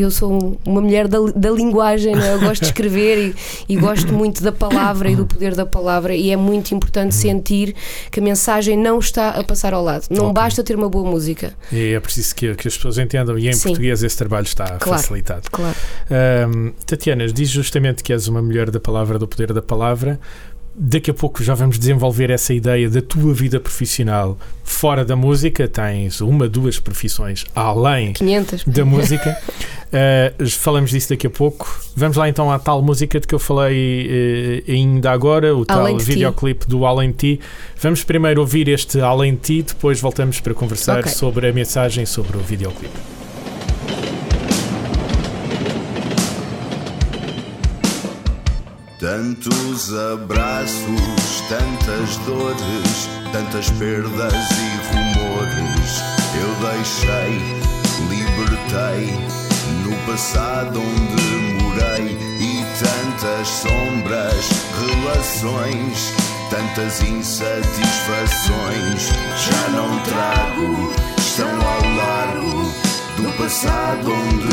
eu 0.00 0.10
sou 0.10 0.58
uma 0.64 0.80
mulher 0.80 1.08
da, 1.08 1.18
da 1.34 1.50
linguagem, 1.50 2.14
é? 2.14 2.34
eu 2.34 2.40
gosto 2.40 2.62
de 2.62 2.66
escrever 2.68 3.34
e, 3.68 3.74
e, 3.74 3.76
gosto 3.76 4.12
muito 4.12 4.42
da 4.42 4.52
palavra 4.52 5.10
e 5.10 5.16
do 5.16 5.26
poder 5.26 5.54
da 5.54 5.66
palavra, 5.66 6.14
e 6.14 6.30
é 6.30 6.36
muito 6.36 6.74
importante 6.74 7.14
sentir 7.14 7.74
que 8.10 8.20
a 8.20 8.22
mensagem 8.22 8.76
não 8.76 8.98
está 8.98 9.30
a 9.30 9.44
passar 9.44 9.74
ao 9.74 9.82
lado. 9.82 10.06
Não 10.10 10.24
okay. 10.24 10.34
basta 10.34 10.62
ter 10.62 10.76
uma 10.76 10.88
boa 10.88 11.08
música. 11.08 11.54
E 11.72 11.92
é 11.92 12.00
preciso 12.00 12.34
que, 12.34 12.54
que 12.54 12.68
as 12.68 12.76
pessoas 12.76 12.98
entendam, 12.98 13.38
e 13.38 13.48
em 13.48 13.52
Sim. 13.52 13.68
português 13.68 14.02
esse 14.02 14.16
trabalho 14.16 14.44
está 14.44 14.64
claro, 14.78 15.00
facilitado. 15.00 15.50
Claro. 15.50 15.76
Um, 16.10 16.72
Tatiana, 16.84 17.26
diz 17.26 17.48
justamente 17.48 18.02
que 18.02 18.12
és 18.12 18.28
uma 18.28 18.42
mulher 18.42 18.70
da 18.70 18.80
palavra, 18.80 19.18
do 19.18 19.26
poder 19.26 19.52
da 19.52 19.62
palavra 19.62 20.18
daqui 20.78 21.10
a 21.10 21.14
pouco 21.14 21.42
já 21.42 21.54
vamos 21.54 21.78
desenvolver 21.78 22.30
essa 22.30 22.52
ideia 22.52 22.90
da 22.90 23.00
tua 23.00 23.32
vida 23.32 23.58
profissional 23.58 24.36
fora 24.62 25.04
da 25.04 25.16
música. 25.16 25.66
Tens 25.66 26.20
uma, 26.20 26.48
duas 26.48 26.78
profissões 26.78 27.46
além 27.54 28.12
500. 28.12 28.64
da 28.64 28.84
música. 28.84 29.38
uh, 30.40 30.46
falamos 30.50 30.90
disso 30.90 31.08
daqui 31.10 31.26
a 31.26 31.30
pouco. 31.30 31.80
Vamos 31.96 32.16
lá 32.16 32.28
então 32.28 32.52
à 32.52 32.58
tal 32.58 32.82
música 32.82 33.18
de 33.18 33.26
que 33.26 33.34
eu 33.34 33.38
falei 33.38 34.64
uh, 34.68 34.70
ainda 34.70 35.10
agora, 35.10 35.56
o 35.56 35.64
Além 35.66 35.96
tal 35.96 36.06
videoclipe 36.06 36.66
do 36.66 36.84
Além 36.84 37.10
de 37.10 37.16
Ti. 37.36 37.40
Vamos 37.80 38.04
primeiro 38.04 38.40
ouvir 38.42 38.68
este 38.68 39.00
Além 39.00 39.34
de 39.34 39.40
Ti, 39.40 39.62
depois 39.62 40.00
voltamos 40.00 40.40
para 40.40 40.52
conversar 40.52 41.00
okay. 41.00 41.12
sobre 41.12 41.48
a 41.48 41.52
mensagem 41.52 42.04
sobre 42.04 42.36
o 42.36 42.40
videoclipe. 42.40 43.16
Tantos 48.98 49.92
abraços, 49.92 51.42
tantas 51.50 52.16
dores, 52.24 53.10
tantas 53.30 53.68
perdas 53.72 54.32
e 54.32 54.70
rumores. 54.88 56.00
Eu 56.40 56.48
deixei, 56.70 57.38
libertei 58.08 59.12
no 59.84 59.92
passado 60.10 60.80
onde 60.80 61.62
morei 61.62 62.16
e 62.40 62.64
tantas 62.78 63.48
sombras, 63.48 64.48
relações, 64.80 66.14
tantas 66.48 67.02
insatisfações. 67.02 69.10
Já 69.36 69.68
não 69.72 69.98
trago, 70.04 70.90
estão 71.18 71.50
ao 71.50 71.84
largo 71.96 72.72
do 73.18 73.30
passado 73.36 74.10
onde 74.10 74.45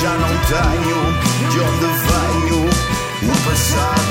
Já 0.00 0.14
não 0.14 0.28
tenho. 0.28 1.50
De 1.50 1.60
onde 1.60 1.86
venho, 2.08 2.64
o 3.22 3.44
passado 3.44 4.09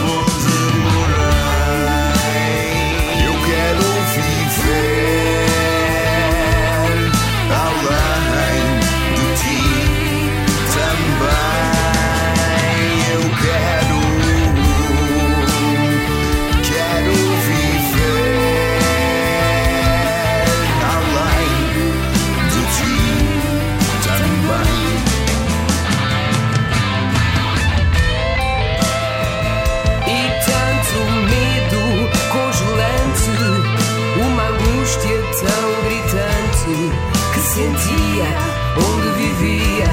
que 37.39 37.45
sentia 37.45 38.27
onde 38.75 39.09
vivia 39.17 39.87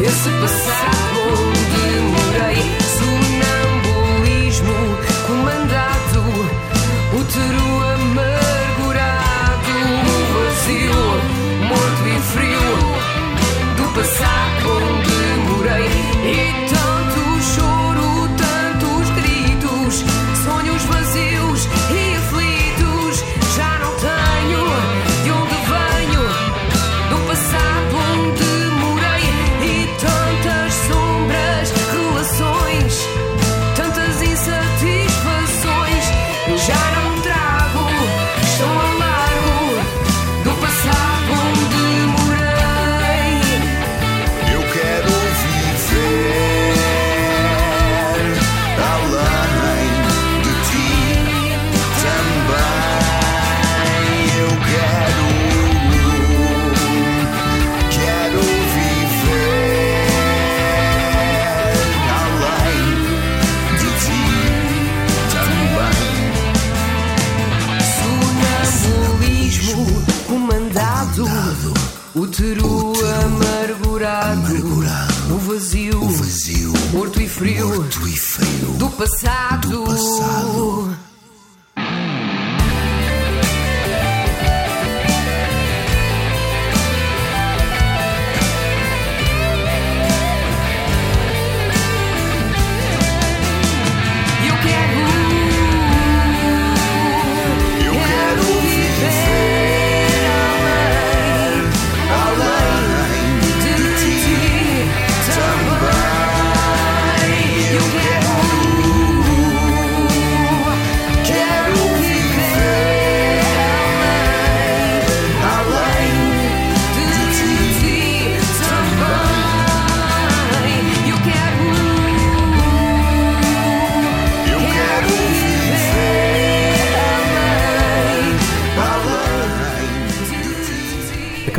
esse 0.00 0.30
passado 0.40 1.18
onde 1.32 1.84
morei. 2.12 2.60
Sonambulismo 2.98 4.78
comandado, 5.26 5.89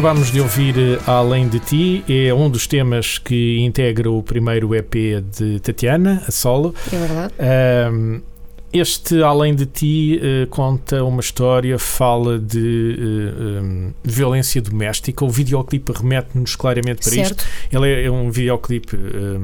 além 0.01 0.11
Acabámos 0.11 0.31
de 0.31 0.41
ouvir 0.41 0.75
eh, 0.79 0.99
Além 1.05 1.47
de 1.47 1.59
Ti, 1.59 2.03
é 2.09 2.33
um 2.33 2.49
dos 2.49 2.65
temas 2.65 3.19
que 3.19 3.59
integra 3.59 4.09
o 4.09 4.23
primeiro 4.23 4.73
EP 4.73 4.95
de 5.31 5.59
Tatiana, 5.59 6.23
a 6.27 6.31
solo. 6.31 6.73
É 6.91 6.97
verdade. 6.97 7.33
Ahm, 7.37 8.21
este 8.73 9.21
Além 9.21 9.53
de 9.53 9.67
Ti 9.67 10.19
eh, 10.19 10.47
conta 10.49 11.03
uma 11.03 11.19
história, 11.19 11.77
fala 11.77 12.39
de 12.39 12.97
eh, 12.97 13.61
hum, 13.61 13.93
violência 14.03 14.59
doméstica. 14.59 15.23
O 15.23 15.29
videoclipe 15.29 15.91
remete-nos 15.91 16.55
claramente 16.55 17.07
para 17.07 17.21
isto. 17.21 17.43
Certo. 17.43 17.47
Ele 17.71 18.05
é 18.05 18.09
um 18.09 18.31
videoclipe 18.31 18.95
a 18.95 19.39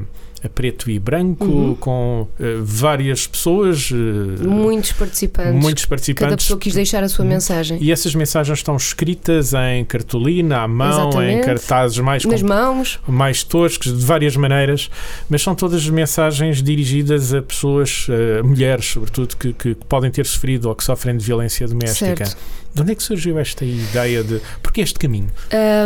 preto 0.50 0.90
e 0.90 1.00
branco, 1.00 1.46
Uhum. 1.46 1.76
com 1.76 2.28
eh, 2.40 2.58
várias 2.62 3.26
pessoas, 3.28 3.90
eh, 3.92 4.46
Muitos 4.48 4.92
participantes. 4.94 5.54
muitos 5.62 5.84
Cada 5.86 5.90
participantes. 5.90 6.46
pessoa 6.46 6.60
quis 6.60 6.74
deixar 6.74 7.04
a 7.04 7.10
sua 7.10 7.26
mensagem. 7.26 7.78
E 7.82 7.92
essas 7.92 8.14
mensagens 8.16 8.58
estão 8.60 8.76
escritas 8.76 9.54
em 9.54 9.84
cartolina, 9.86 10.60
à 10.64 10.68
mão, 10.68 10.88
em 10.88 10.92
Exatamente. 11.10 11.46
cartazes 11.46 12.00
mais, 12.00 12.26
Nas 12.26 12.42
mãos. 12.42 13.00
mais 13.08 13.44
toscos, 13.44 13.98
de 13.98 14.06
várias 14.06 14.36
maneiras, 14.36 14.90
mas 15.30 15.42
são 15.42 15.54
todas 15.56 15.88
mensagens 15.90 16.62
dirigidas 16.62 17.34
a 17.34 17.42
pessoas, 17.42 18.08
eh, 18.10 18.42
mulheres, 18.44 18.86
sobretudo, 18.86 19.36
que, 19.38 19.54
que 19.54 19.76
podem 19.88 20.10
ter 20.12 20.26
sofrido 20.26 20.70
ou 20.70 20.76
que 20.76 20.84
sofrem 20.84 21.18
de 21.18 21.24
violência 21.26 21.68
doméstica. 21.68 22.26
Certo. 22.26 22.38
De 22.76 22.82
onde 22.84 22.92
é 22.92 22.96
que 22.96 23.02
surgiu 23.02 23.40
esta 23.40 23.66
ideia 23.66 24.24
de. 24.24 24.40
Porquê 24.62 24.82
este 24.82 25.00
caminho? 25.00 25.30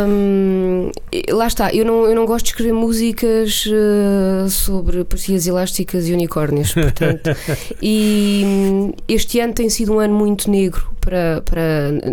Hum, 0.06 0.90
lá 1.30 1.46
está, 1.46 1.72
eu 1.74 1.84
não, 1.86 2.04
eu 2.06 2.14
não 2.14 2.26
gosto 2.26 2.44
de 2.46 2.50
escrever 2.50 2.72
músicas 2.74 3.64
eh, 3.66 4.48
sobre 4.52 5.04
pastilhas 5.04 5.46
elásticas 5.46 6.06
e 6.08 6.12
unicórnios, 6.12 6.72
portanto. 6.72 7.30
e 7.82 8.42
hum, 8.44 8.92
este 9.08 9.40
ano 9.40 9.52
tem 9.52 9.68
sido 9.68 9.92
um 9.94 9.98
ano 9.98 10.14
muito 10.14 10.50
negro 10.50 10.90
para, 11.00 11.42
para 11.44 11.60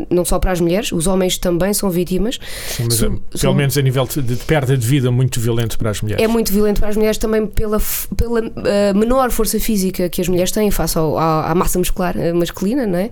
não 0.10 0.26
só 0.26 0.40
para 0.40 0.52
as 0.52 0.60
mulheres, 0.60 0.92
os 0.92 1.06
homens 1.06 1.38
também 1.38 1.72
são 1.74 1.92
vítimas. 1.92 2.40
Mas, 2.84 2.96
Sou- 2.96 3.08
eh, 3.08 3.12
pelo 3.12 3.22
sou- 3.40 3.54
menos 3.54 3.78
a 3.78 3.82
nível 3.84 4.06
de, 4.08 4.22
de 4.22 4.36
perda 4.38 4.76
de 4.76 4.86
vida 4.88 5.12
muito 5.12 5.40
violento 5.40 5.78
para 5.78 5.92
as 5.92 6.02
mulheres. 6.02 6.24
É 6.24 6.28
muito 6.28 6.52
violento 6.52 6.80
para 6.80 6.90
as 6.90 6.96
mulheres 6.96 7.18
também 7.20 7.46
pela, 7.46 7.80
pela 8.18 8.40
eh, 8.66 8.94
menor 8.94 9.30
força 9.30 9.60
física 9.60 10.10
que 10.10 10.20
as 10.22 10.28
mulheres 10.28 10.52
têm 10.52 10.72
face 10.72 10.98
ao- 10.98 11.18
à, 11.20 11.52
à 11.52 11.56
massa 11.56 11.78
muscular 11.78 12.18
eh, 12.18 12.34
masculina, 12.34 12.88
não 12.88 12.98
é? 12.98 13.12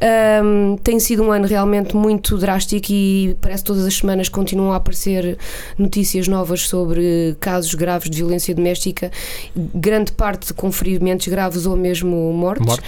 Ahm, 0.00 0.76
tem 0.82 1.00
sido 1.00 1.22
um 1.22 1.32
ano 1.32 1.46
realmente 1.46 1.96
muito 1.96 2.36
drástico 2.36 2.86
e 2.92 3.34
parece 3.40 3.62
que 3.62 3.66
todas 3.68 3.86
as 3.86 3.94
semanas 3.94 4.28
continuam 4.28 4.72
a 4.72 4.76
aparecer 4.76 5.38
notícias 5.78 6.28
novas 6.28 6.62
sobre 6.68 7.34
casos 7.40 7.74
graves 7.74 8.10
de 8.10 8.16
violência 8.18 8.53
doméstica, 8.54 9.10
grande 9.54 10.12
parte 10.12 10.52
com 10.54 10.70
ferimentos 10.72 11.28
graves 11.28 11.66
ou 11.66 11.76
mesmo 11.76 12.32
mortes. 12.32 12.66
Morte. 12.66 12.84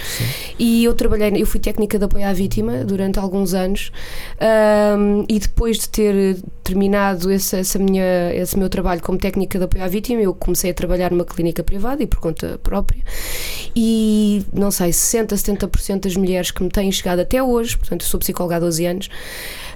E 0.57 0.83
eu 0.83 0.93
trabalhei, 0.93 1.41
eu 1.41 1.45
fui 1.45 1.59
técnica 1.59 1.97
de 1.97 2.05
apoio 2.05 2.25
à 2.25 2.33
vítima 2.33 2.83
durante 2.83 3.19
alguns 3.19 3.53
anos 3.53 3.91
Ahm, 4.39 5.25
e 5.27 5.39
depois 5.39 5.79
de 5.79 5.89
ter 5.89 6.37
terminado 6.63 7.31
esse, 7.31 7.55
essa 7.55 7.79
minha, 7.79 8.33
esse 8.33 8.57
meu 8.57 8.69
trabalho 8.69 9.01
como 9.01 9.17
técnica 9.17 9.57
de 9.57 9.65
apoio 9.65 9.83
à 9.83 9.87
vítima, 9.87 10.21
eu 10.21 10.33
comecei 10.33 10.71
a 10.71 10.73
trabalhar 10.73 11.11
numa 11.11 11.25
clínica 11.25 11.63
privada 11.63 12.03
e 12.03 12.07
por 12.07 12.19
conta 12.19 12.59
própria. 12.61 13.01
E 13.75 14.45
não 14.53 14.69
sei, 14.69 14.93
60, 14.93 15.35
70% 15.35 16.01
das 16.01 16.15
mulheres 16.15 16.51
que 16.51 16.61
me 16.61 16.69
têm 16.69 16.91
chegado 16.91 17.19
até 17.19 17.41
hoje, 17.41 17.77
portanto, 17.77 18.01
eu 18.01 18.07
sou 18.07 18.19
psicóloga 18.19 18.57
há 18.57 18.59
12 18.59 18.85
anos, 18.85 19.09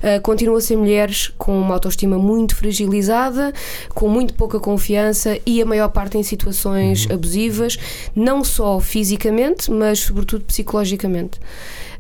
ah, 0.02 0.20
continuam 0.20 0.58
a 0.58 0.62
ser 0.62 0.76
mulheres 0.76 1.32
com 1.38 1.60
uma 1.60 1.74
autoestima 1.76 2.18
muito 2.18 2.56
fragilizada, 2.56 3.54
com 3.94 4.08
muito 4.08 4.34
pouca 4.34 4.60
confiança 4.60 5.40
e 5.46 5.62
a 5.62 5.66
maior 5.66 5.90
parte 5.90 6.18
em 6.18 6.24
situações 6.24 7.08
abusivas, 7.10 7.78
não 8.16 8.44
só 8.44 8.80
fisicamente, 8.80 9.70
mas 9.72 10.00
sobretudo 10.00 10.44
psicologicamente. 10.46 11.40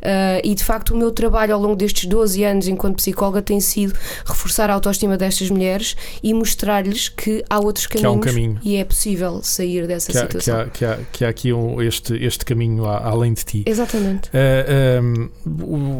Ah, 0.02 0.40
e 0.44 0.56
de 0.56 0.64
facto, 0.64 0.92
o 0.94 0.98
meu 0.98 1.12
trabalho 1.12 1.54
ao 1.54 1.62
longo 1.62 1.76
destes 1.76 2.06
12 2.06 2.44
anos 2.44 2.68
enquanto 2.68 2.96
psicóloga 2.96 3.42
tem 3.42 3.60
sido 3.60 3.94
reforçar 4.26 4.70
a 4.70 4.74
autoestima 4.74 5.18
destas 5.18 5.50
mulheres 5.50 5.96
e 6.24 6.34
mostrar-lhes 6.34 7.08
que 7.10 7.44
há 7.50 7.60
outros 7.60 7.86
Que 7.88 7.98
há 8.00 8.02
caminhos 8.02 8.18
um 8.18 8.20
caminho. 8.30 8.60
e 8.64 8.76
é 8.78 8.84
possível 8.84 9.42
sair 9.44 9.86
dessa 9.88 10.12
Que 10.12 10.18
há, 10.18 10.22
que, 10.26 10.40
situação. 10.40 10.60
há, 10.62 10.66
que, 10.66 10.86
há, 10.86 11.00
que 11.12 11.26
há 11.26 11.30
aqui 11.30 11.54
um, 11.54 11.82
este, 11.82 12.16
este 12.24 12.44
caminho 12.46 12.86
a- 12.86 13.00
além 13.10 13.34
de 13.34 13.44
ti. 13.46 13.64
Exatamente. 13.66 14.30
Uh, 14.30 15.02
um, 15.04 15.30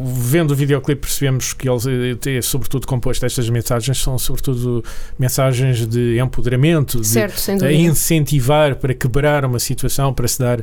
o- 0.02 0.04
vendo 0.06 0.50
o 0.52 0.54
videoclipe 0.56 1.00
percebemos 1.02 1.52
que 1.52 1.68
ele 1.68 2.18
é 2.26 2.42
sobretudo 2.42 2.86
composto 2.86 3.24
estas 3.26 3.48
mensagens 3.48 3.98
são 3.98 4.18
sobretudo 4.18 4.84
mensagens 5.18 5.86
de 5.86 6.18
empoderamento 6.18 7.00
de 7.00 7.06
Certo, 7.06 7.40
dúvida. 7.52 7.72
incentivar 7.72 8.76
para 8.76 8.94
quebrar 8.94 9.44
uma 9.44 9.58
situação 9.58 10.12
para 10.12 10.26
se 10.28 10.38
dar 10.38 10.60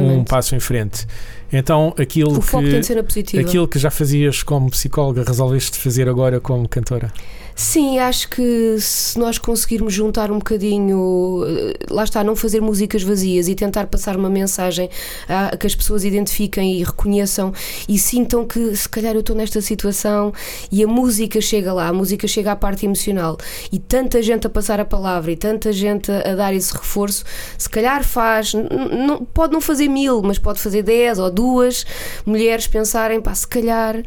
um, 0.00 0.24
passo 0.24 0.54
em 0.54 0.60
frente 0.60 1.06
então 1.52 1.94
aquilo 1.98 2.38
o 2.38 2.42
que 2.42 3.38
aquilo 3.38 3.68
que 3.68 3.78
já 3.78 3.90
fazias 3.90 4.42
como 4.42 4.70
psicóloga 4.70 5.24
resolveste 5.26 5.78
fazer 5.78 6.08
agora 6.08 6.40
como 6.40 6.68
cantora 6.68 7.12
Sim, 7.58 7.98
acho 7.98 8.28
que 8.28 8.76
se 8.78 9.18
nós 9.18 9.38
conseguirmos 9.38 9.90
juntar 9.94 10.30
um 10.30 10.36
bocadinho, 10.36 11.42
eh, 11.48 11.86
lá 11.88 12.04
está, 12.04 12.22
não 12.22 12.36
fazer 12.36 12.60
músicas 12.60 13.02
vazias 13.02 13.48
e 13.48 13.54
tentar 13.54 13.86
passar 13.86 14.14
uma 14.14 14.28
mensagem 14.28 14.90
a, 15.26 15.56
que 15.56 15.66
as 15.66 15.74
pessoas 15.74 16.04
identifiquem 16.04 16.74
e 16.78 16.84
reconheçam 16.84 17.54
e 17.88 17.98
sintam 17.98 18.46
que 18.46 18.76
se 18.76 18.86
calhar 18.86 19.14
eu 19.14 19.20
estou 19.20 19.34
nesta 19.34 19.62
situação 19.62 20.34
e 20.70 20.84
a 20.84 20.86
música 20.86 21.40
chega 21.40 21.72
lá, 21.72 21.88
a 21.88 21.92
música 21.94 22.28
chega 22.28 22.52
à 22.52 22.56
parte 22.56 22.84
emocional 22.84 23.38
e 23.72 23.78
tanta 23.78 24.20
gente 24.20 24.46
a 24.46 24.50
passar 24.50 24.78
a 24.78 24.84
palavra 24.84 25.32
e 25.32 25.36
tanta 25.36 25.72
gente 25.72 26.12
a, 26.12 26.32
a 26.32 26.34
dar 26.34 26.52
esse 26.52 26.74
reforço, 26.74 27.24
se 27.56 27.70
calhar 27.70 28.04
faz, 28.04 28.52
não, 28.52 29.24
pode 29.24 29.54
não 29.54 29.62
fazer 29.62 29.88
mil, 29.88 30.20
mas 30.20 30.38
pode 30.38 30.60
fazer 30.60 30.82
dez 30.82 31.18
ou 31.18 31.30
duas 31.30 31.86
mulheres 32.26 32.66
pensarem, 32.66 33.18
pá, 33.18 33.34
se 33.34 33.48
calhar 33.48 34.02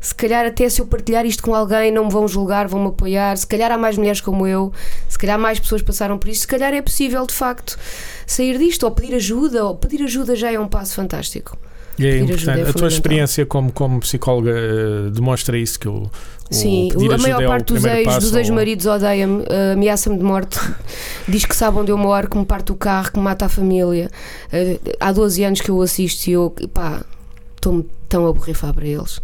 se 0.00 0.14
calhar 0.14 0.46
até 0.46 0.68
se 0.68 0.80
eu 0.80 0.86
partilhar 0.86 1.26
isto 1.26 1.42
com 1.42 1.54
alguém 1.54 1.90
não 1.90 2.04
me 2.04 2.10
vão 2.10 2.28
julgar, 2.28 2.68
vão 2.68 2.80
me 2.80 2.88
apoiar, 2.88 3.36
se 3.36 3.46
calhar 3.46 3.70
há 3.72 3.78
mais 3.78 3.96
mulheres 3.96 4.20
como 4.20 4.46
eu, 4.46 4.72
se 5.08 5.18
calhar 5.18 5.38
mais 5.38 5.58
pessoas 5.58 5.82
passaram 5.82 6.18
por 6.18 6.28
isto, 6.28 6.42
se 6.42 6.46
calhar 6.46 6.72
é 6.72 6.82
possível 6.82 7.26
de 7.26 7.34
facto 7.34 7.78
sair 8.26 8.58
disto, 8.58 8.84
ou 8.84 8.90
pedir 8.90 9.14
ajuda, 9.14 9.64
ou 9.64 9.74
pedir 9.76 10.02
ajuda 10.02 10.36
já 10.36 10.52
é 10.52 10.58
um 10.58 10.68
passo 10.68 10.94
fantástico. 10.94 11.58
e 11.98 12.06
é 12.06 12.18
importante 12.18 12.60
é 12.60 12.68
a 12.70 12.72
tua 12.72 12.88
experiência 12.88 13.44
como, 13.44 13.72
como 13.72 14.00
psicóloga 14.00 14.52
uh, 14.52 15.10
demonstra 15.10 15.58
isso 15.58 15.78
que 15.80 15.88
o 15.88 16.10
Sim, 16.50 16.90
a 17.12 17.18
maior 17.18 17.42
é 17.42 17.46
parte 17.46 17.74
dos 17.74 17.84
ex, 17.84 18.04
passo 18.04 18.20
dos 18.20 18.34
ex-maridos 18.34 18.86
odeia-me, 18.86 19.44
eh, 19.48 19.72
ameaça-me 19.72 20.16
de 20.16 20.24
morte, 20.24 20.58
diz 21.28 21.44
que 21.44 21.54
sabe 21.54 21.76
onde 21.78 21.92
eu 21.92 21.98
moro, 21.98 22.28
que 22.28 22.38
me 22.38 22.46
parte 22.46 22.72
o 22.72 22.74
carro, 22.74 23.12
que 23.12 23.18
me 23.18 23.24
mata 23.24 23.44
a 23.44 23.48
família. 23.48 24.10
Eh, 24.50 24.78
há 24.98 25.12
12 25.12 25.44
anos 25.44 25.60
que 25.60 25.70
eu 25.70 25.80
assisto 25.82 26.30
e 26.30 26.32
eu, 26.32 26.54
pá, 26.72 27.02
estou-me 27.54 27.86
tão 28.08 28.26
a 28.26 28.32
borrifar 28.32 28.72
para 28.72 28.86
eles. 28.86 29.20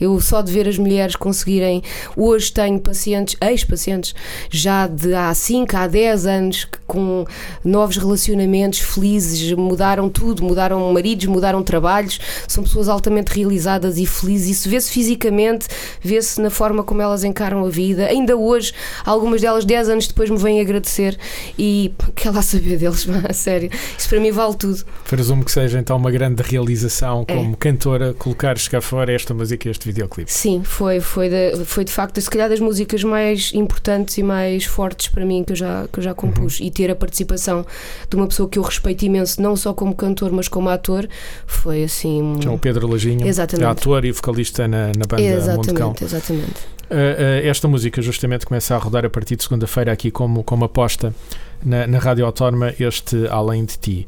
Eu 0.00 0.20
só 0.20 0.42
de 0.42 0.52
ver 0.52 0.68
as 0.68 0.78
mulheres 0.78 1.16
conseguirem. 1.16 1.82
Hoje 2.16 2.52
tenho 2.52 2.78
pacientes, 2.80 3.36
ex-pacientes, 3.40 4.14
já 4.50 4.86
de 4.86 5.14
há 5.14 5.32
5, 5.34 5.76
há 5.76 5.86
10 5.86 6.26
anos, 6.26 6.64
que 6.64 6.78
com 6.86 7.24
novos 7.64 7.96
relacionamentos 7.96 8.78
felizes, 8.80 9.52
mudaram 9.52 10.08
tudo, 10.08 10.42
mudaram 10.42 10.92
maridos, 10.92 11.26
mudaram 11.26 11.62
trabalhos, 11.62 12.18
são 12.46 12.64
pessoas 12.64 12.88
altamente 12.88 13.32
realizadas 13.32 13.98
e 13.98 14.06
felizes. 14.06 14.58
Isso 14.58 14.68
vê-se 14.68 14.90
fisicamente, 14.90 15.68
vê-se 16.00 16.40
na 16.40 16.50
forma 16.50 16.82
como 16.82 17.02
elas 17.02 17.24
encaram 17.24 17.64
a 17.64 17.68
vida. 17.68 18.06
Ainda 18.06 18.36
hoje, 18.36 18.72
algumas 19.04 19.40
delas, 19.40 19.64
10 19.64 19.88
anos 19.90 20.06
depois, 20.06 20.30
me 20.30 20.38
vêm 20.38 20.60
agradecer 20.60 21.18
e 21.58 21.92
quer 22.16 22.30
lá 22.30 22.42
saber 22.42 22.78
deles, 22.78 23.06
a 23.28 23.32
sério. 23.32 23.70
Isso 23.96 24.08
para 24.08 24.20
mim 24.20 24.30
vale 24.30 24.54
tudo. 24.54 24.82
Presumo 25.08 25.44
que 25.44 25.52
seja 25.52 25.78
então 25.78 25.96
uma 25.96 26.10
grande 26.10 26.42
realização 26.42 27.24
É. 27.28 27.34
como 27.34 27.56
cantora 27.56 28.14
colocar 28.14 28.56
chegar 28.58 28.80
fora 28.80 29.12
esta 29.12 29.34
música 29.34 29.68
este 29.68 29.87
videoclipe. 29.88 30.32
Sim, 30.32 30.62
foi, 30.62 31.00
foi, 31.00 31.28
de, 31.28 31.64
foi 31.64 31.84
de 31.84 31.92
facto, 31.92 32.20
se 32.20 32.30
calhar, 32.30 32.48
das 32.48 32.60
músicas 32.60 33.02
mais 33.02 33.52
importantes 33.54 34.18
e 34.18 34.22
mais 34.22 34.64
fortes 34.64 35.08
para 35.08 35.24
mim 35.24 35.42
que 35.44 35.52
eu 35.52 35.56
já, 35.56 35.88
que 35.92 35.98
eu 35.98 36.02
já 36.02 36.14
compus. 36.14 36.60
E 36.60 36.70
ter 36.70 36.90
a 36.90 36.94
participação 36.94 37.66
de 38.08 38.16
uma 38.16 38.26
pessoa 38.26 38.48
que 38.48 38.58
eu 38.58 38.62
respeito 38.62 39.04
imenso, 39.04 39.40
não 39.42 39.56
só 39.56 39.72
como 39.72 39.94
cantor, 39.94 40.32
mas 40.32 40.48
como 40.48 40.68
ator, 40.68 41.08
foi 41.46 41.84
assim. 41.84 42.34
Então, 42.38 42.54
o 42.54 42.58
Pedro 42.58 42.86
Lajinho, 42.86 43.26
Exatamente. 43.26 43.66
é 43.66 43.70
ator 43.70 44.04
e 44.04 44.12
vocalista 44.12 44.68
na, 44.68 44.88
na 44.88 45.04
banda 45.08 45.56
Mundo 45.56 45.74
Cão. 45.74 45.94
Exatamente, 46.00 46.04
exatamente. 46.04 46.78
Uh, 46.90 46.94
uh, 46.94 47.46
esta 47.46 47.68
música 47.68 48.00
justamente 48.00 48.46
começa 48.46 48.74
a 48.74 48.78
rodar 48.78 49.04
a 49.04 49.10
partir 49.10 49.36
de 49.36 49.42
segunda-feira 49.42 49.92
aqui 49.92 50.10
como, 50.10 50.42
como 50.42 50.64
aposta 50.64 51.14
na, 51.62 51.86
na 51.86 51.98
Rádio 51.98 52.24
Autónoma, 52.24 52.72
este 52.80 53.26
Além 53.28 53.64
de 53.64 53.78
Ti. 53.78 54.06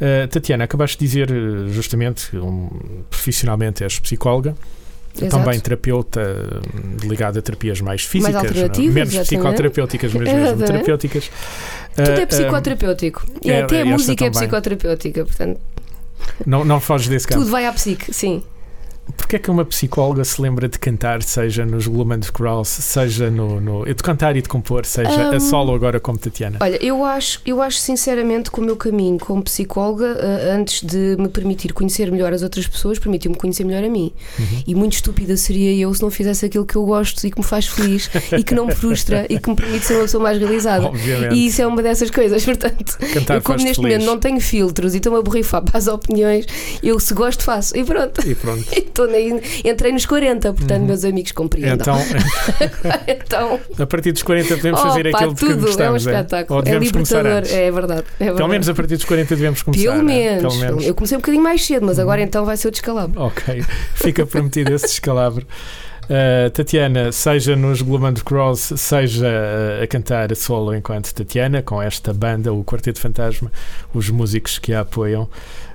Uh, 0.00 0.26
Tatiana, 0.28 0.64
acabaste 0.64 0.98
de 0.98 1.04
dizer 1.04 1.28
justamente 1.68 2.34
um, 2.36 2.70
profissionalmente 3.10 3.84
és 3.84 3.98
psicóloga, 3.98 4.56
Exato. 5.14 5.36
também 5.44 5.60
terapeuta 5.60 6.20
uh, 6.22 7.06
ligada 7.06 7.38
a 7.38 7.42
terapias 7.42 7.80
mais 7.80 8.02
físicas, 8.02 8.34
alternativas, 8.36 8.94
menos 8.94 9.12
exatamente. 9.14 9.42
psicoterapêuticas, 9.42 10.14
mas 10.14 10.32
mesmo 10.32 10.64
terapêuticas. 10.66 11.30
Tudo 11.94 12.10
é 12.10 12.24
Uh, 12.24 12.26
psicoterapêutico. 12.26 13.26
E 13.42 13.50
é- 13.50 13.62
até 13.62 13.82
a 13.82 13.84
música 13.84 14.24
é 14.24 14.30
também. 14.30 14.48
psicoterapêutica, 14.48 15.24
portanto, 15.24 15.60
não, 16.46 16.64
não 16.64 16.80
foges 16.80 17.08
desse 17.08 17.26
campo. 17.26 17.40
tudo 17.40 17.50
vai 17.50 17.66
à 17.66 17.72
psique, 17.72 18.12
sim. 18.12 18.42
Porquê 19.16 19.36
é 19.36 19.38
que 19.38 19.50
uma 19.50 19.64
psicóloga 19.64 20.24
se 20.24 20.40
lembra 20.40 20.68
de 20.68 20.78
cantar, 20.78 21.22
seja 21.22 21.66
nos 21.66 21.86
of 21.86 22.32
Crawls, 22.32 22.68
seja 22.68 23.30
no, 23.30 23.60
no- 23.60 23.84
de 23.84 23.94
cantar 24.02 24.36
e 24.36 24.42
de 24.42 24.48
compor, 24.48 24.86
seja 24.86 25.30
a 25.30 25.36
Um, 25.36 25.40
solo 25.40 25.74
agora 25.74 25.98
como 25.98 26.16
Tatiana? 26.18 26.58
Olha, 26.60 26.82
eu 26.84 27.04
acho, 27.04 27.40
eu 27.44 27.60
acho 27.60 27.78
sinceramente 27.78 28.50
que 28.50 28.60
o 28.60 28.62
meu 28.62 28.76
caminho 28.76 29.18
como 29.18 29.42
psicóloga, 29.42 30.06
eh, 30.20 30.52
antes 30.56 30.82
de 30.82 31.16
me 31.18 31.28
permitir 31.28 31.72
conhecer 31.72 32.10
melhor 32.12 32.32
as 32.32 32.42
outras 32.42 32.66
pessoas, 32.66 32.98
permitiu-me 32.98 33.36
conhecer 33.36 33.64
melhor 33.64 33.82
a 33.84 33.88
mim. 33.88 34.12
Uhum. 34.38 34.62
E 34.66 34.74
muito 34.74 34.94
estúpida 34.94 35.36
seria 35.36 35.74
eu 35.74 35.92
se 35.92 36.00
não 36.02 36.10
fizesse 36.10 36.46
aquilo 36.46 36.64
que 36.64 36.76
eu 36.76 36.84
gosto 36.84 37.26
e 37.26 37.30
que 37.30 37.38
me 37.38 37.44
faz 37.44 37.66
feliz 37.66 38.08
e 38.38 38.44
que 38.44 38.54
não 38.54 38.66
me 38.66 38.74
frustra 38.74 39.26
e 39.28 39.38
que 39.38 39.50
me 39.50 39.56
permite 39.56 39.84
ser 39.84 39.94
uma 39.94 40.02
pessoa 40.02 40.22
mais 40.22 40.38
realizada. 40.38 40.86
Obviamente. 40.86 41.34
E 41.34 41.46
isso 41.46 41.60
é 41.60 41.66
uma 41.66 41.82
dessas 41.82 42.10
coisas, 42.10 42.42
portanto, 42.46 42.96
Cantar 43.12 43.34
eu 43.36 43.42
como 43.42 43.58
neste 43.58 43.76
feliz. 43.82 43.92
momento 43.98 44.06
não 44.06 44.18
tenho 44.18 44.40
filtros 44.40 44.94
e 44.94 44.98
estou-me 44.98 45.18
a 45.18 45.22
borrifar 45.22 45.62
para 45.62 45.76
as 45.78 45.88
opiniões, 45.88 46.46
eu 46.82 46.98
se 47.00 47.12
gosto 47.14 47.42
faço. 47.42 47.76
E 47.76 47.82
pronto, 47.84 48.26
E 48.26 48.34
pronto. 48.34 48.64
estou 48.92 49.08
na- 49.08 49.18
entrei 49.64 49.92
nos 49.92 50.06
40, 50.06 50.52
portanto, 50.52 50.80
Uhum. 50.80 50.86
meus 50.86 51.04
amigos 51.04 51.32
compreendam. 51.32 51.96
Então, 53.06 53.58
Então, 53.58 53.60
a 53.78 53.86
partir 53.86 54.12
dos 54.12 54.22
40 54.22 54.56
podemos 54.56 54.80
oh, 54.80 54.82
fazer 54.84 55.10
pá, 55.10 55.18
aquilo 55.18 55.34
que 55.34 55.40
tudo, 55.40 55.52
é 55.52 55.56
um 55.56 55.60
gostamos. 55.60 56.06
espetáculo. 56.06 56.60
É 56.60 56.62
começar 56.90 57.22
libertador, 57.22 57.42
é 57.52 57.70
verdade. 57.70 58.00
É 58.02 58.24
Pelo 58.24 58.30
verdade. 58.30 58.50
menos 58.50 58.68
a 58.68 58.74
partir 58.74 58.96
dos 58.96 59.04
40 59.04 59.34
devemos 59.36 59.62
começar. 59.62 59.82
Pelo 59.82 59.96
né? 59.96 60.02
menos. 60.02 60.42
Pelo 60.56 60.64
menos. 60.66 60.86
Eu 60.86 60.94
comecei 60.94 61.16
um 61.16 61.20
bocadinho 61.20 61.42
mais 61.42 61.64
cedo, 61.64 61.86
mas 61.86 61.98
agora 61.98 62.22
então 62.22 62.44
vai 62.44 62.56
ser 62.56 62.68
o 62.68 62.70
descalabro. 62.70 63.20
Ok, 63.20 63.64
fica 63.94 64.26
prometido 64.26 64.72
esse 64.74 64.86
descalabro. 64.86 65.46
Uh, 66.04 66.50
Tatiana, 66.50 67.12
seja 67.12 67.54
nos 67.54 67.80
Globand 67.80 68.14
Cross, 68.24 68.72
seja 68.76 69.24
uh, 69.26 69.82
a 69.82 69.86
cantar 69.86 70.32
a 70.32 70.34
solo 70.34 70.74
enquanto 70.74 71.14
Tatiana, 71.14 71.62
com 71.62 71.80
esta 71.80 72.12
banda, 72.12 72.52
o 72.52 72.64
Quarteto 72.64 72.98
Fantasma, 73.00 73.50
os 73.94 74.10
músicos 74.10 74.58
que 74.58 74.74
a 74.74 74.80
apoiam. 74.80 75.28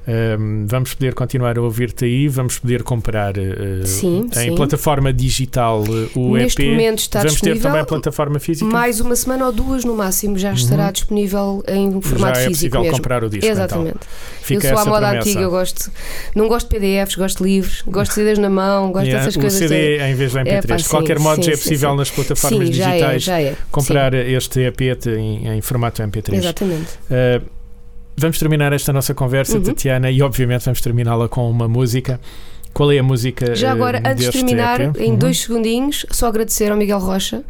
Um, 0.07 0.65
vamos 0.65 0.93
poder 0.93 1.13
continuar 1.13 1.57
a 1.57 1.61
ouvir-te 1.61 2.05
aí, 2.05 2.29
vamos 2.29 2.57
poder 2.57 2.81
comprar 2.81 3.37
uh, 3.37 3.85
Sim, 3.85 4.29
em 4.37 4.49
sim. 4.51 4.55
plataforma 4.55 5.11
digital 5.11 5.83
uh, 5.83 6.09
o 6.17 6.37
Neste 6.37 6.61
EP. 6.61 6.69
momento 6.69 6.99
está 6.99 7.19
Vamos 7.19 7.41
ter 7.41 7.59
também 7.59 7.81
a 7.81 7.85
plataforma 7.85 8.39
física. 8.39 8.71
Mais 8.71 9.01
uma 9.01 9.17
semana 9.17 9.47
ou 9.47 9.51
duas 9.51 9.83
no 9.83 9.93
máximo 9.93 10.37
já 10.37 10.53
estará 10.53 10.91
disponível 10.91 11.61
em 11.67 11.99
formato 12.01 12.35
Já 12.35 12.43
é 12.43 12.47
físico 12.47 12.53
possível 12.53 12.81
mesmo. 12.83 12.97
comprar 12.97 13.23
o 13.25 13.29
disco. 13.29 13.45
Exatamente. 13.45 13.97
Então. 13.97 14.07
Fica 14.41 14.67
eu 14.67 14.77
sou 14.77 14.79
à 14.79 14.85
moda 14.85 15.07
promessa. 15.07 15.29
antiga, 15.29 15.41
eu 15.41 15.49
gosto. 15.49 15.91
Não 16.33 16.47
gosto 16.47 16.69
de 16.69 16.79
PDFs, 16.79 17.15
gosto 17.15 17.43
de 17.43 17.49
livros, 17.49 17.83
gosto 17.85 18.11
de 18.11 18.15
CDs 18.15 18.39
na 18.39 18.49
mão, 18.49 18.93
gosto 18.93 19.07
Yeah, 19.07 19.25
dessas 19.25 19.35
o 19.35 19.41
coisas. 19.41 19.59
CD 19.59 19.99
em 19.99 20.15
vez 20.15 20.31
do 20.31 20.39
MP3. 20.39 20.47
É, 20.47 20.61
pá, 20.61 20.75
de 20.77 20.85
qualquer 20.87 21.19
modo, 21.19 21.43
já 21.43 21.51
é 21.51 21.57
possível 21.57 21.95
nas 21.95 22.09
plataformas 22.09 22.69
já 22.69 22.87
é, 22.87 22.91
digitais 22.93 23.23
já 23.23 23.41
é. 23.41 23.55
comprar 23.69 24.13
este 24.13 24.61
EP 24.61 24.79
em, 25.07 25.49
em 25.49 25.61
formato 25.61 26.01
MP3. 26.01 26.29
Sim, 26.29 26.37
exatamente. 26.37 26.91
Uh, 27.11 27.56
vamos 28.17 28.39
terminar 28.39 28.73
esta 28.73 28.91
nossa 28.91 29.13
conversa, 29.13 29.57
Uhum. 29.57 29.63
Tatiana, 29.63 30.09
e 30.11 30.21
obviamente 30.21 30.65
vamos 30.65 30.81
terminá-la 30.81 31.27
com 31.29 31.49
uma 31.49 31.67
música. 31.67 32.19
Qual 32.73 32.91
é 32.91 32.99
a 32.99 33.03
música? 33.03 33.55
Já 33.55 33.69
uh, 33.69 33.75
agora, 33.75 34.01
antes 34.05 34.25
de 34.25 34.31
terminar, 34.31 34.81
em 34.99 35.11
Uhum. 35.11 35.17
dois 35.17 35.39
segundinhos, 35.41 36.05
só 36.11 36.27
agradecer 36.27 36.71
ao 36.71 36.77
Miguel 36.77 36.99
Rocha, 36.99 37.43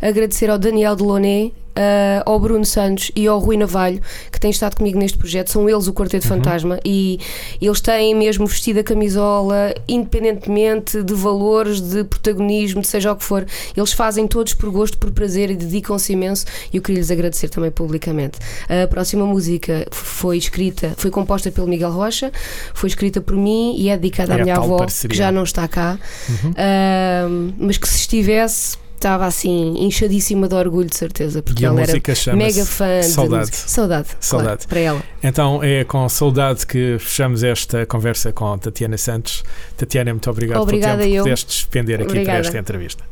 agradecer 0.00 0.48
ao 0.48 0.58
Daniel 0.58 0.96
Delaunay, 0.96 1.52
ah, 1.80 2.22
ao 2.26 2.38
Bruno 2.38 2.64
Santos 2.66 3.10
e 3.16 3.26
ao 3.26 3.38
Rui 3.38 3.56
Navalho, 3.56 4.00
que 4.30 4.38
têm 4.38 4.50
estado 4.50 4.76
comigo 4.76 4.98
neste 4.98 5.16
projeto. 5.16 5.50
São 5.50 5.66
eles 5.66 5.86
o 5.86 5.94
Quarteto 5.94 6.26
Fantasma 6.26 6.78
e 6.84 7.18
eles 7.60 7.80
têm 7.80 8.14
mesmo 8.14 8.46
vestido 8.46 8.80
a 8.80 8.84
camisola, 8.84 9.72
independentemente 9.88 11.02
de 11.02 11.14
valores, 11.14 11.80
de 11.80 12.04
protagonismo, 12.04 12.82
de 12.82 12.86
seja 12.88 13.12
o 13.12 13.16
que 13.16 13.24
for. 13.24 13.46
Eles 13.74 13.92
fazem 13.92 14.26
todos 14.28 14.52
por 14.52 14.70
gosto, 14.70 14.98
por 14.98 15.10
prazer 15.10 15.50
e 15.50 15.56
dedicam-se 15.56 16.12
imenso. 16.12 16.44
E 16.70 16.76
eu 16.76 16.82
queria 16.82 17.00
lhes 17.00 17.10
agradecer 17.10 17.48
também 17.48 17.70
publicamente. 17.70 18.38
A 18.68 18.86
próxima 18.86 19.24
música 19.24 19.86
foi 19.90 20.36
escrita, 20.36 20.92
foi 20.98 21.10
composta 21.10 21.50
pelo 21.50 21.66
Miguel 21.66 21.92
Rocha, 21.92 22.30
foi 22.74 22.88
escrita 22.88 23.20
por 23.22 23.36
mim 23.36 23.74
e 23.78 23.88
é 23.88 23.96
dedicada 23.96 24.34
É 24.34 24.40
à 24.40 24.42
minha 24.42 24.56
avó, 24.56 24.76
parceria. 24.78 25.08
que 25.10 25.16
já 25.16 25.32
não 25.32 25.44
está 25.44 25.66
cá. 25.66 25.98
Ahm, 26.56 27.52
mas 27.58 27.78
que 27.78 27.88
se 27.88 27.96
estivesse, 27.96 28.76
estava 29.00 29.24
assim, 29.26 29.74
inchadíssima 29.78 30.46
de 30.46 30.54
orgulho, 30.54 30.86
de 30.88 30.96
certeza, 30.96 31.42
porque 31.42 31.62
E 31.62 31.66
ela 31.66 31.80
era 31.80 31.92
mega 32.36 32.64
fã 32.66 33.02
Saudade. 33.02 33.46
de 33.46 33.50
música. 33.50 33.56
Saudade. 33.68 34.04
claro, 34.08 34.18
Saudade. 34.20 34.66
para 34.68 34.80
ela. 34.80 35.02
Então 35.22 35.64
é 35.64 35.84
com 35.84 36.06
saudade 36.08 36.66
que 36.66 36.96
fechamos 36.98 37.42
esta 37.42 37.86
conversa 37.86 38.30
com 38.32 38.56
Tatiana 38.58 38.98
Santos. 38.98 39.42
Tatiana, 39.76 40.12
muito 40.12 40.30
obrigado 40.30 40.60
Obrigada, 40.60 40.98
pelo 40.98 41.04
tempo 41.04 41.16
eu. 41.16 41.22
que 41.24 41.28
pudeste 41.30 41.46
despender 41.46 41.96
aqui 41.96 42.04
Obrigada. 42.10 42.38
para 42.38 42.46
esta 42.46 42.58
entrevista. 42.58 43.04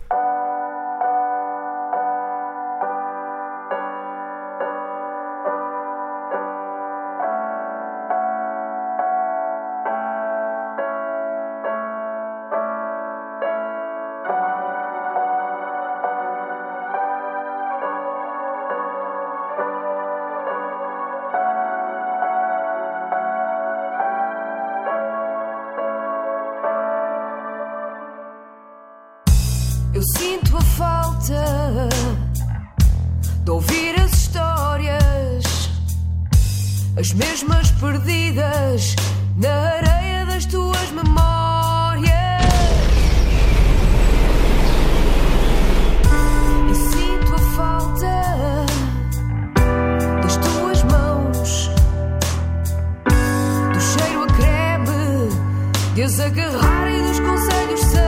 Eu 29.99 30.03
sinto 30.17 30.57
a 30.57 30.61
falta 30.61 31.89
de 33.43 33.51
ouvir 33.51 34.01
as 34.01 34.13
histórias, 34.13 35.71
as 36.97 37.13
mesmas 37.15 37.73
perdidas 37.73 38.95
na 39.35 39.51
areia 39.51 40.25
das 40.25 40.47
tuas 40.47 40.89
memórias. 40.93 42.13
E 46.71 46.75
sinto 46.93 47.35
a 47.35 47.39
falta 47.57 48.67
das 50.23 50.37
tuas 50.37 50.83
mãos, 50.85 51.71
do 53.73 53.81
cheiro 53.81 54.23
a 54.23 54.27
creme, 54.29 55.29
de 55.97 56.03
as 56.05 56.21
agarrar 56.21 56.89
e 56.89 57.03
dos 57.03 57.19
conselhos 57.19 57.81
seus, 57.81 58.08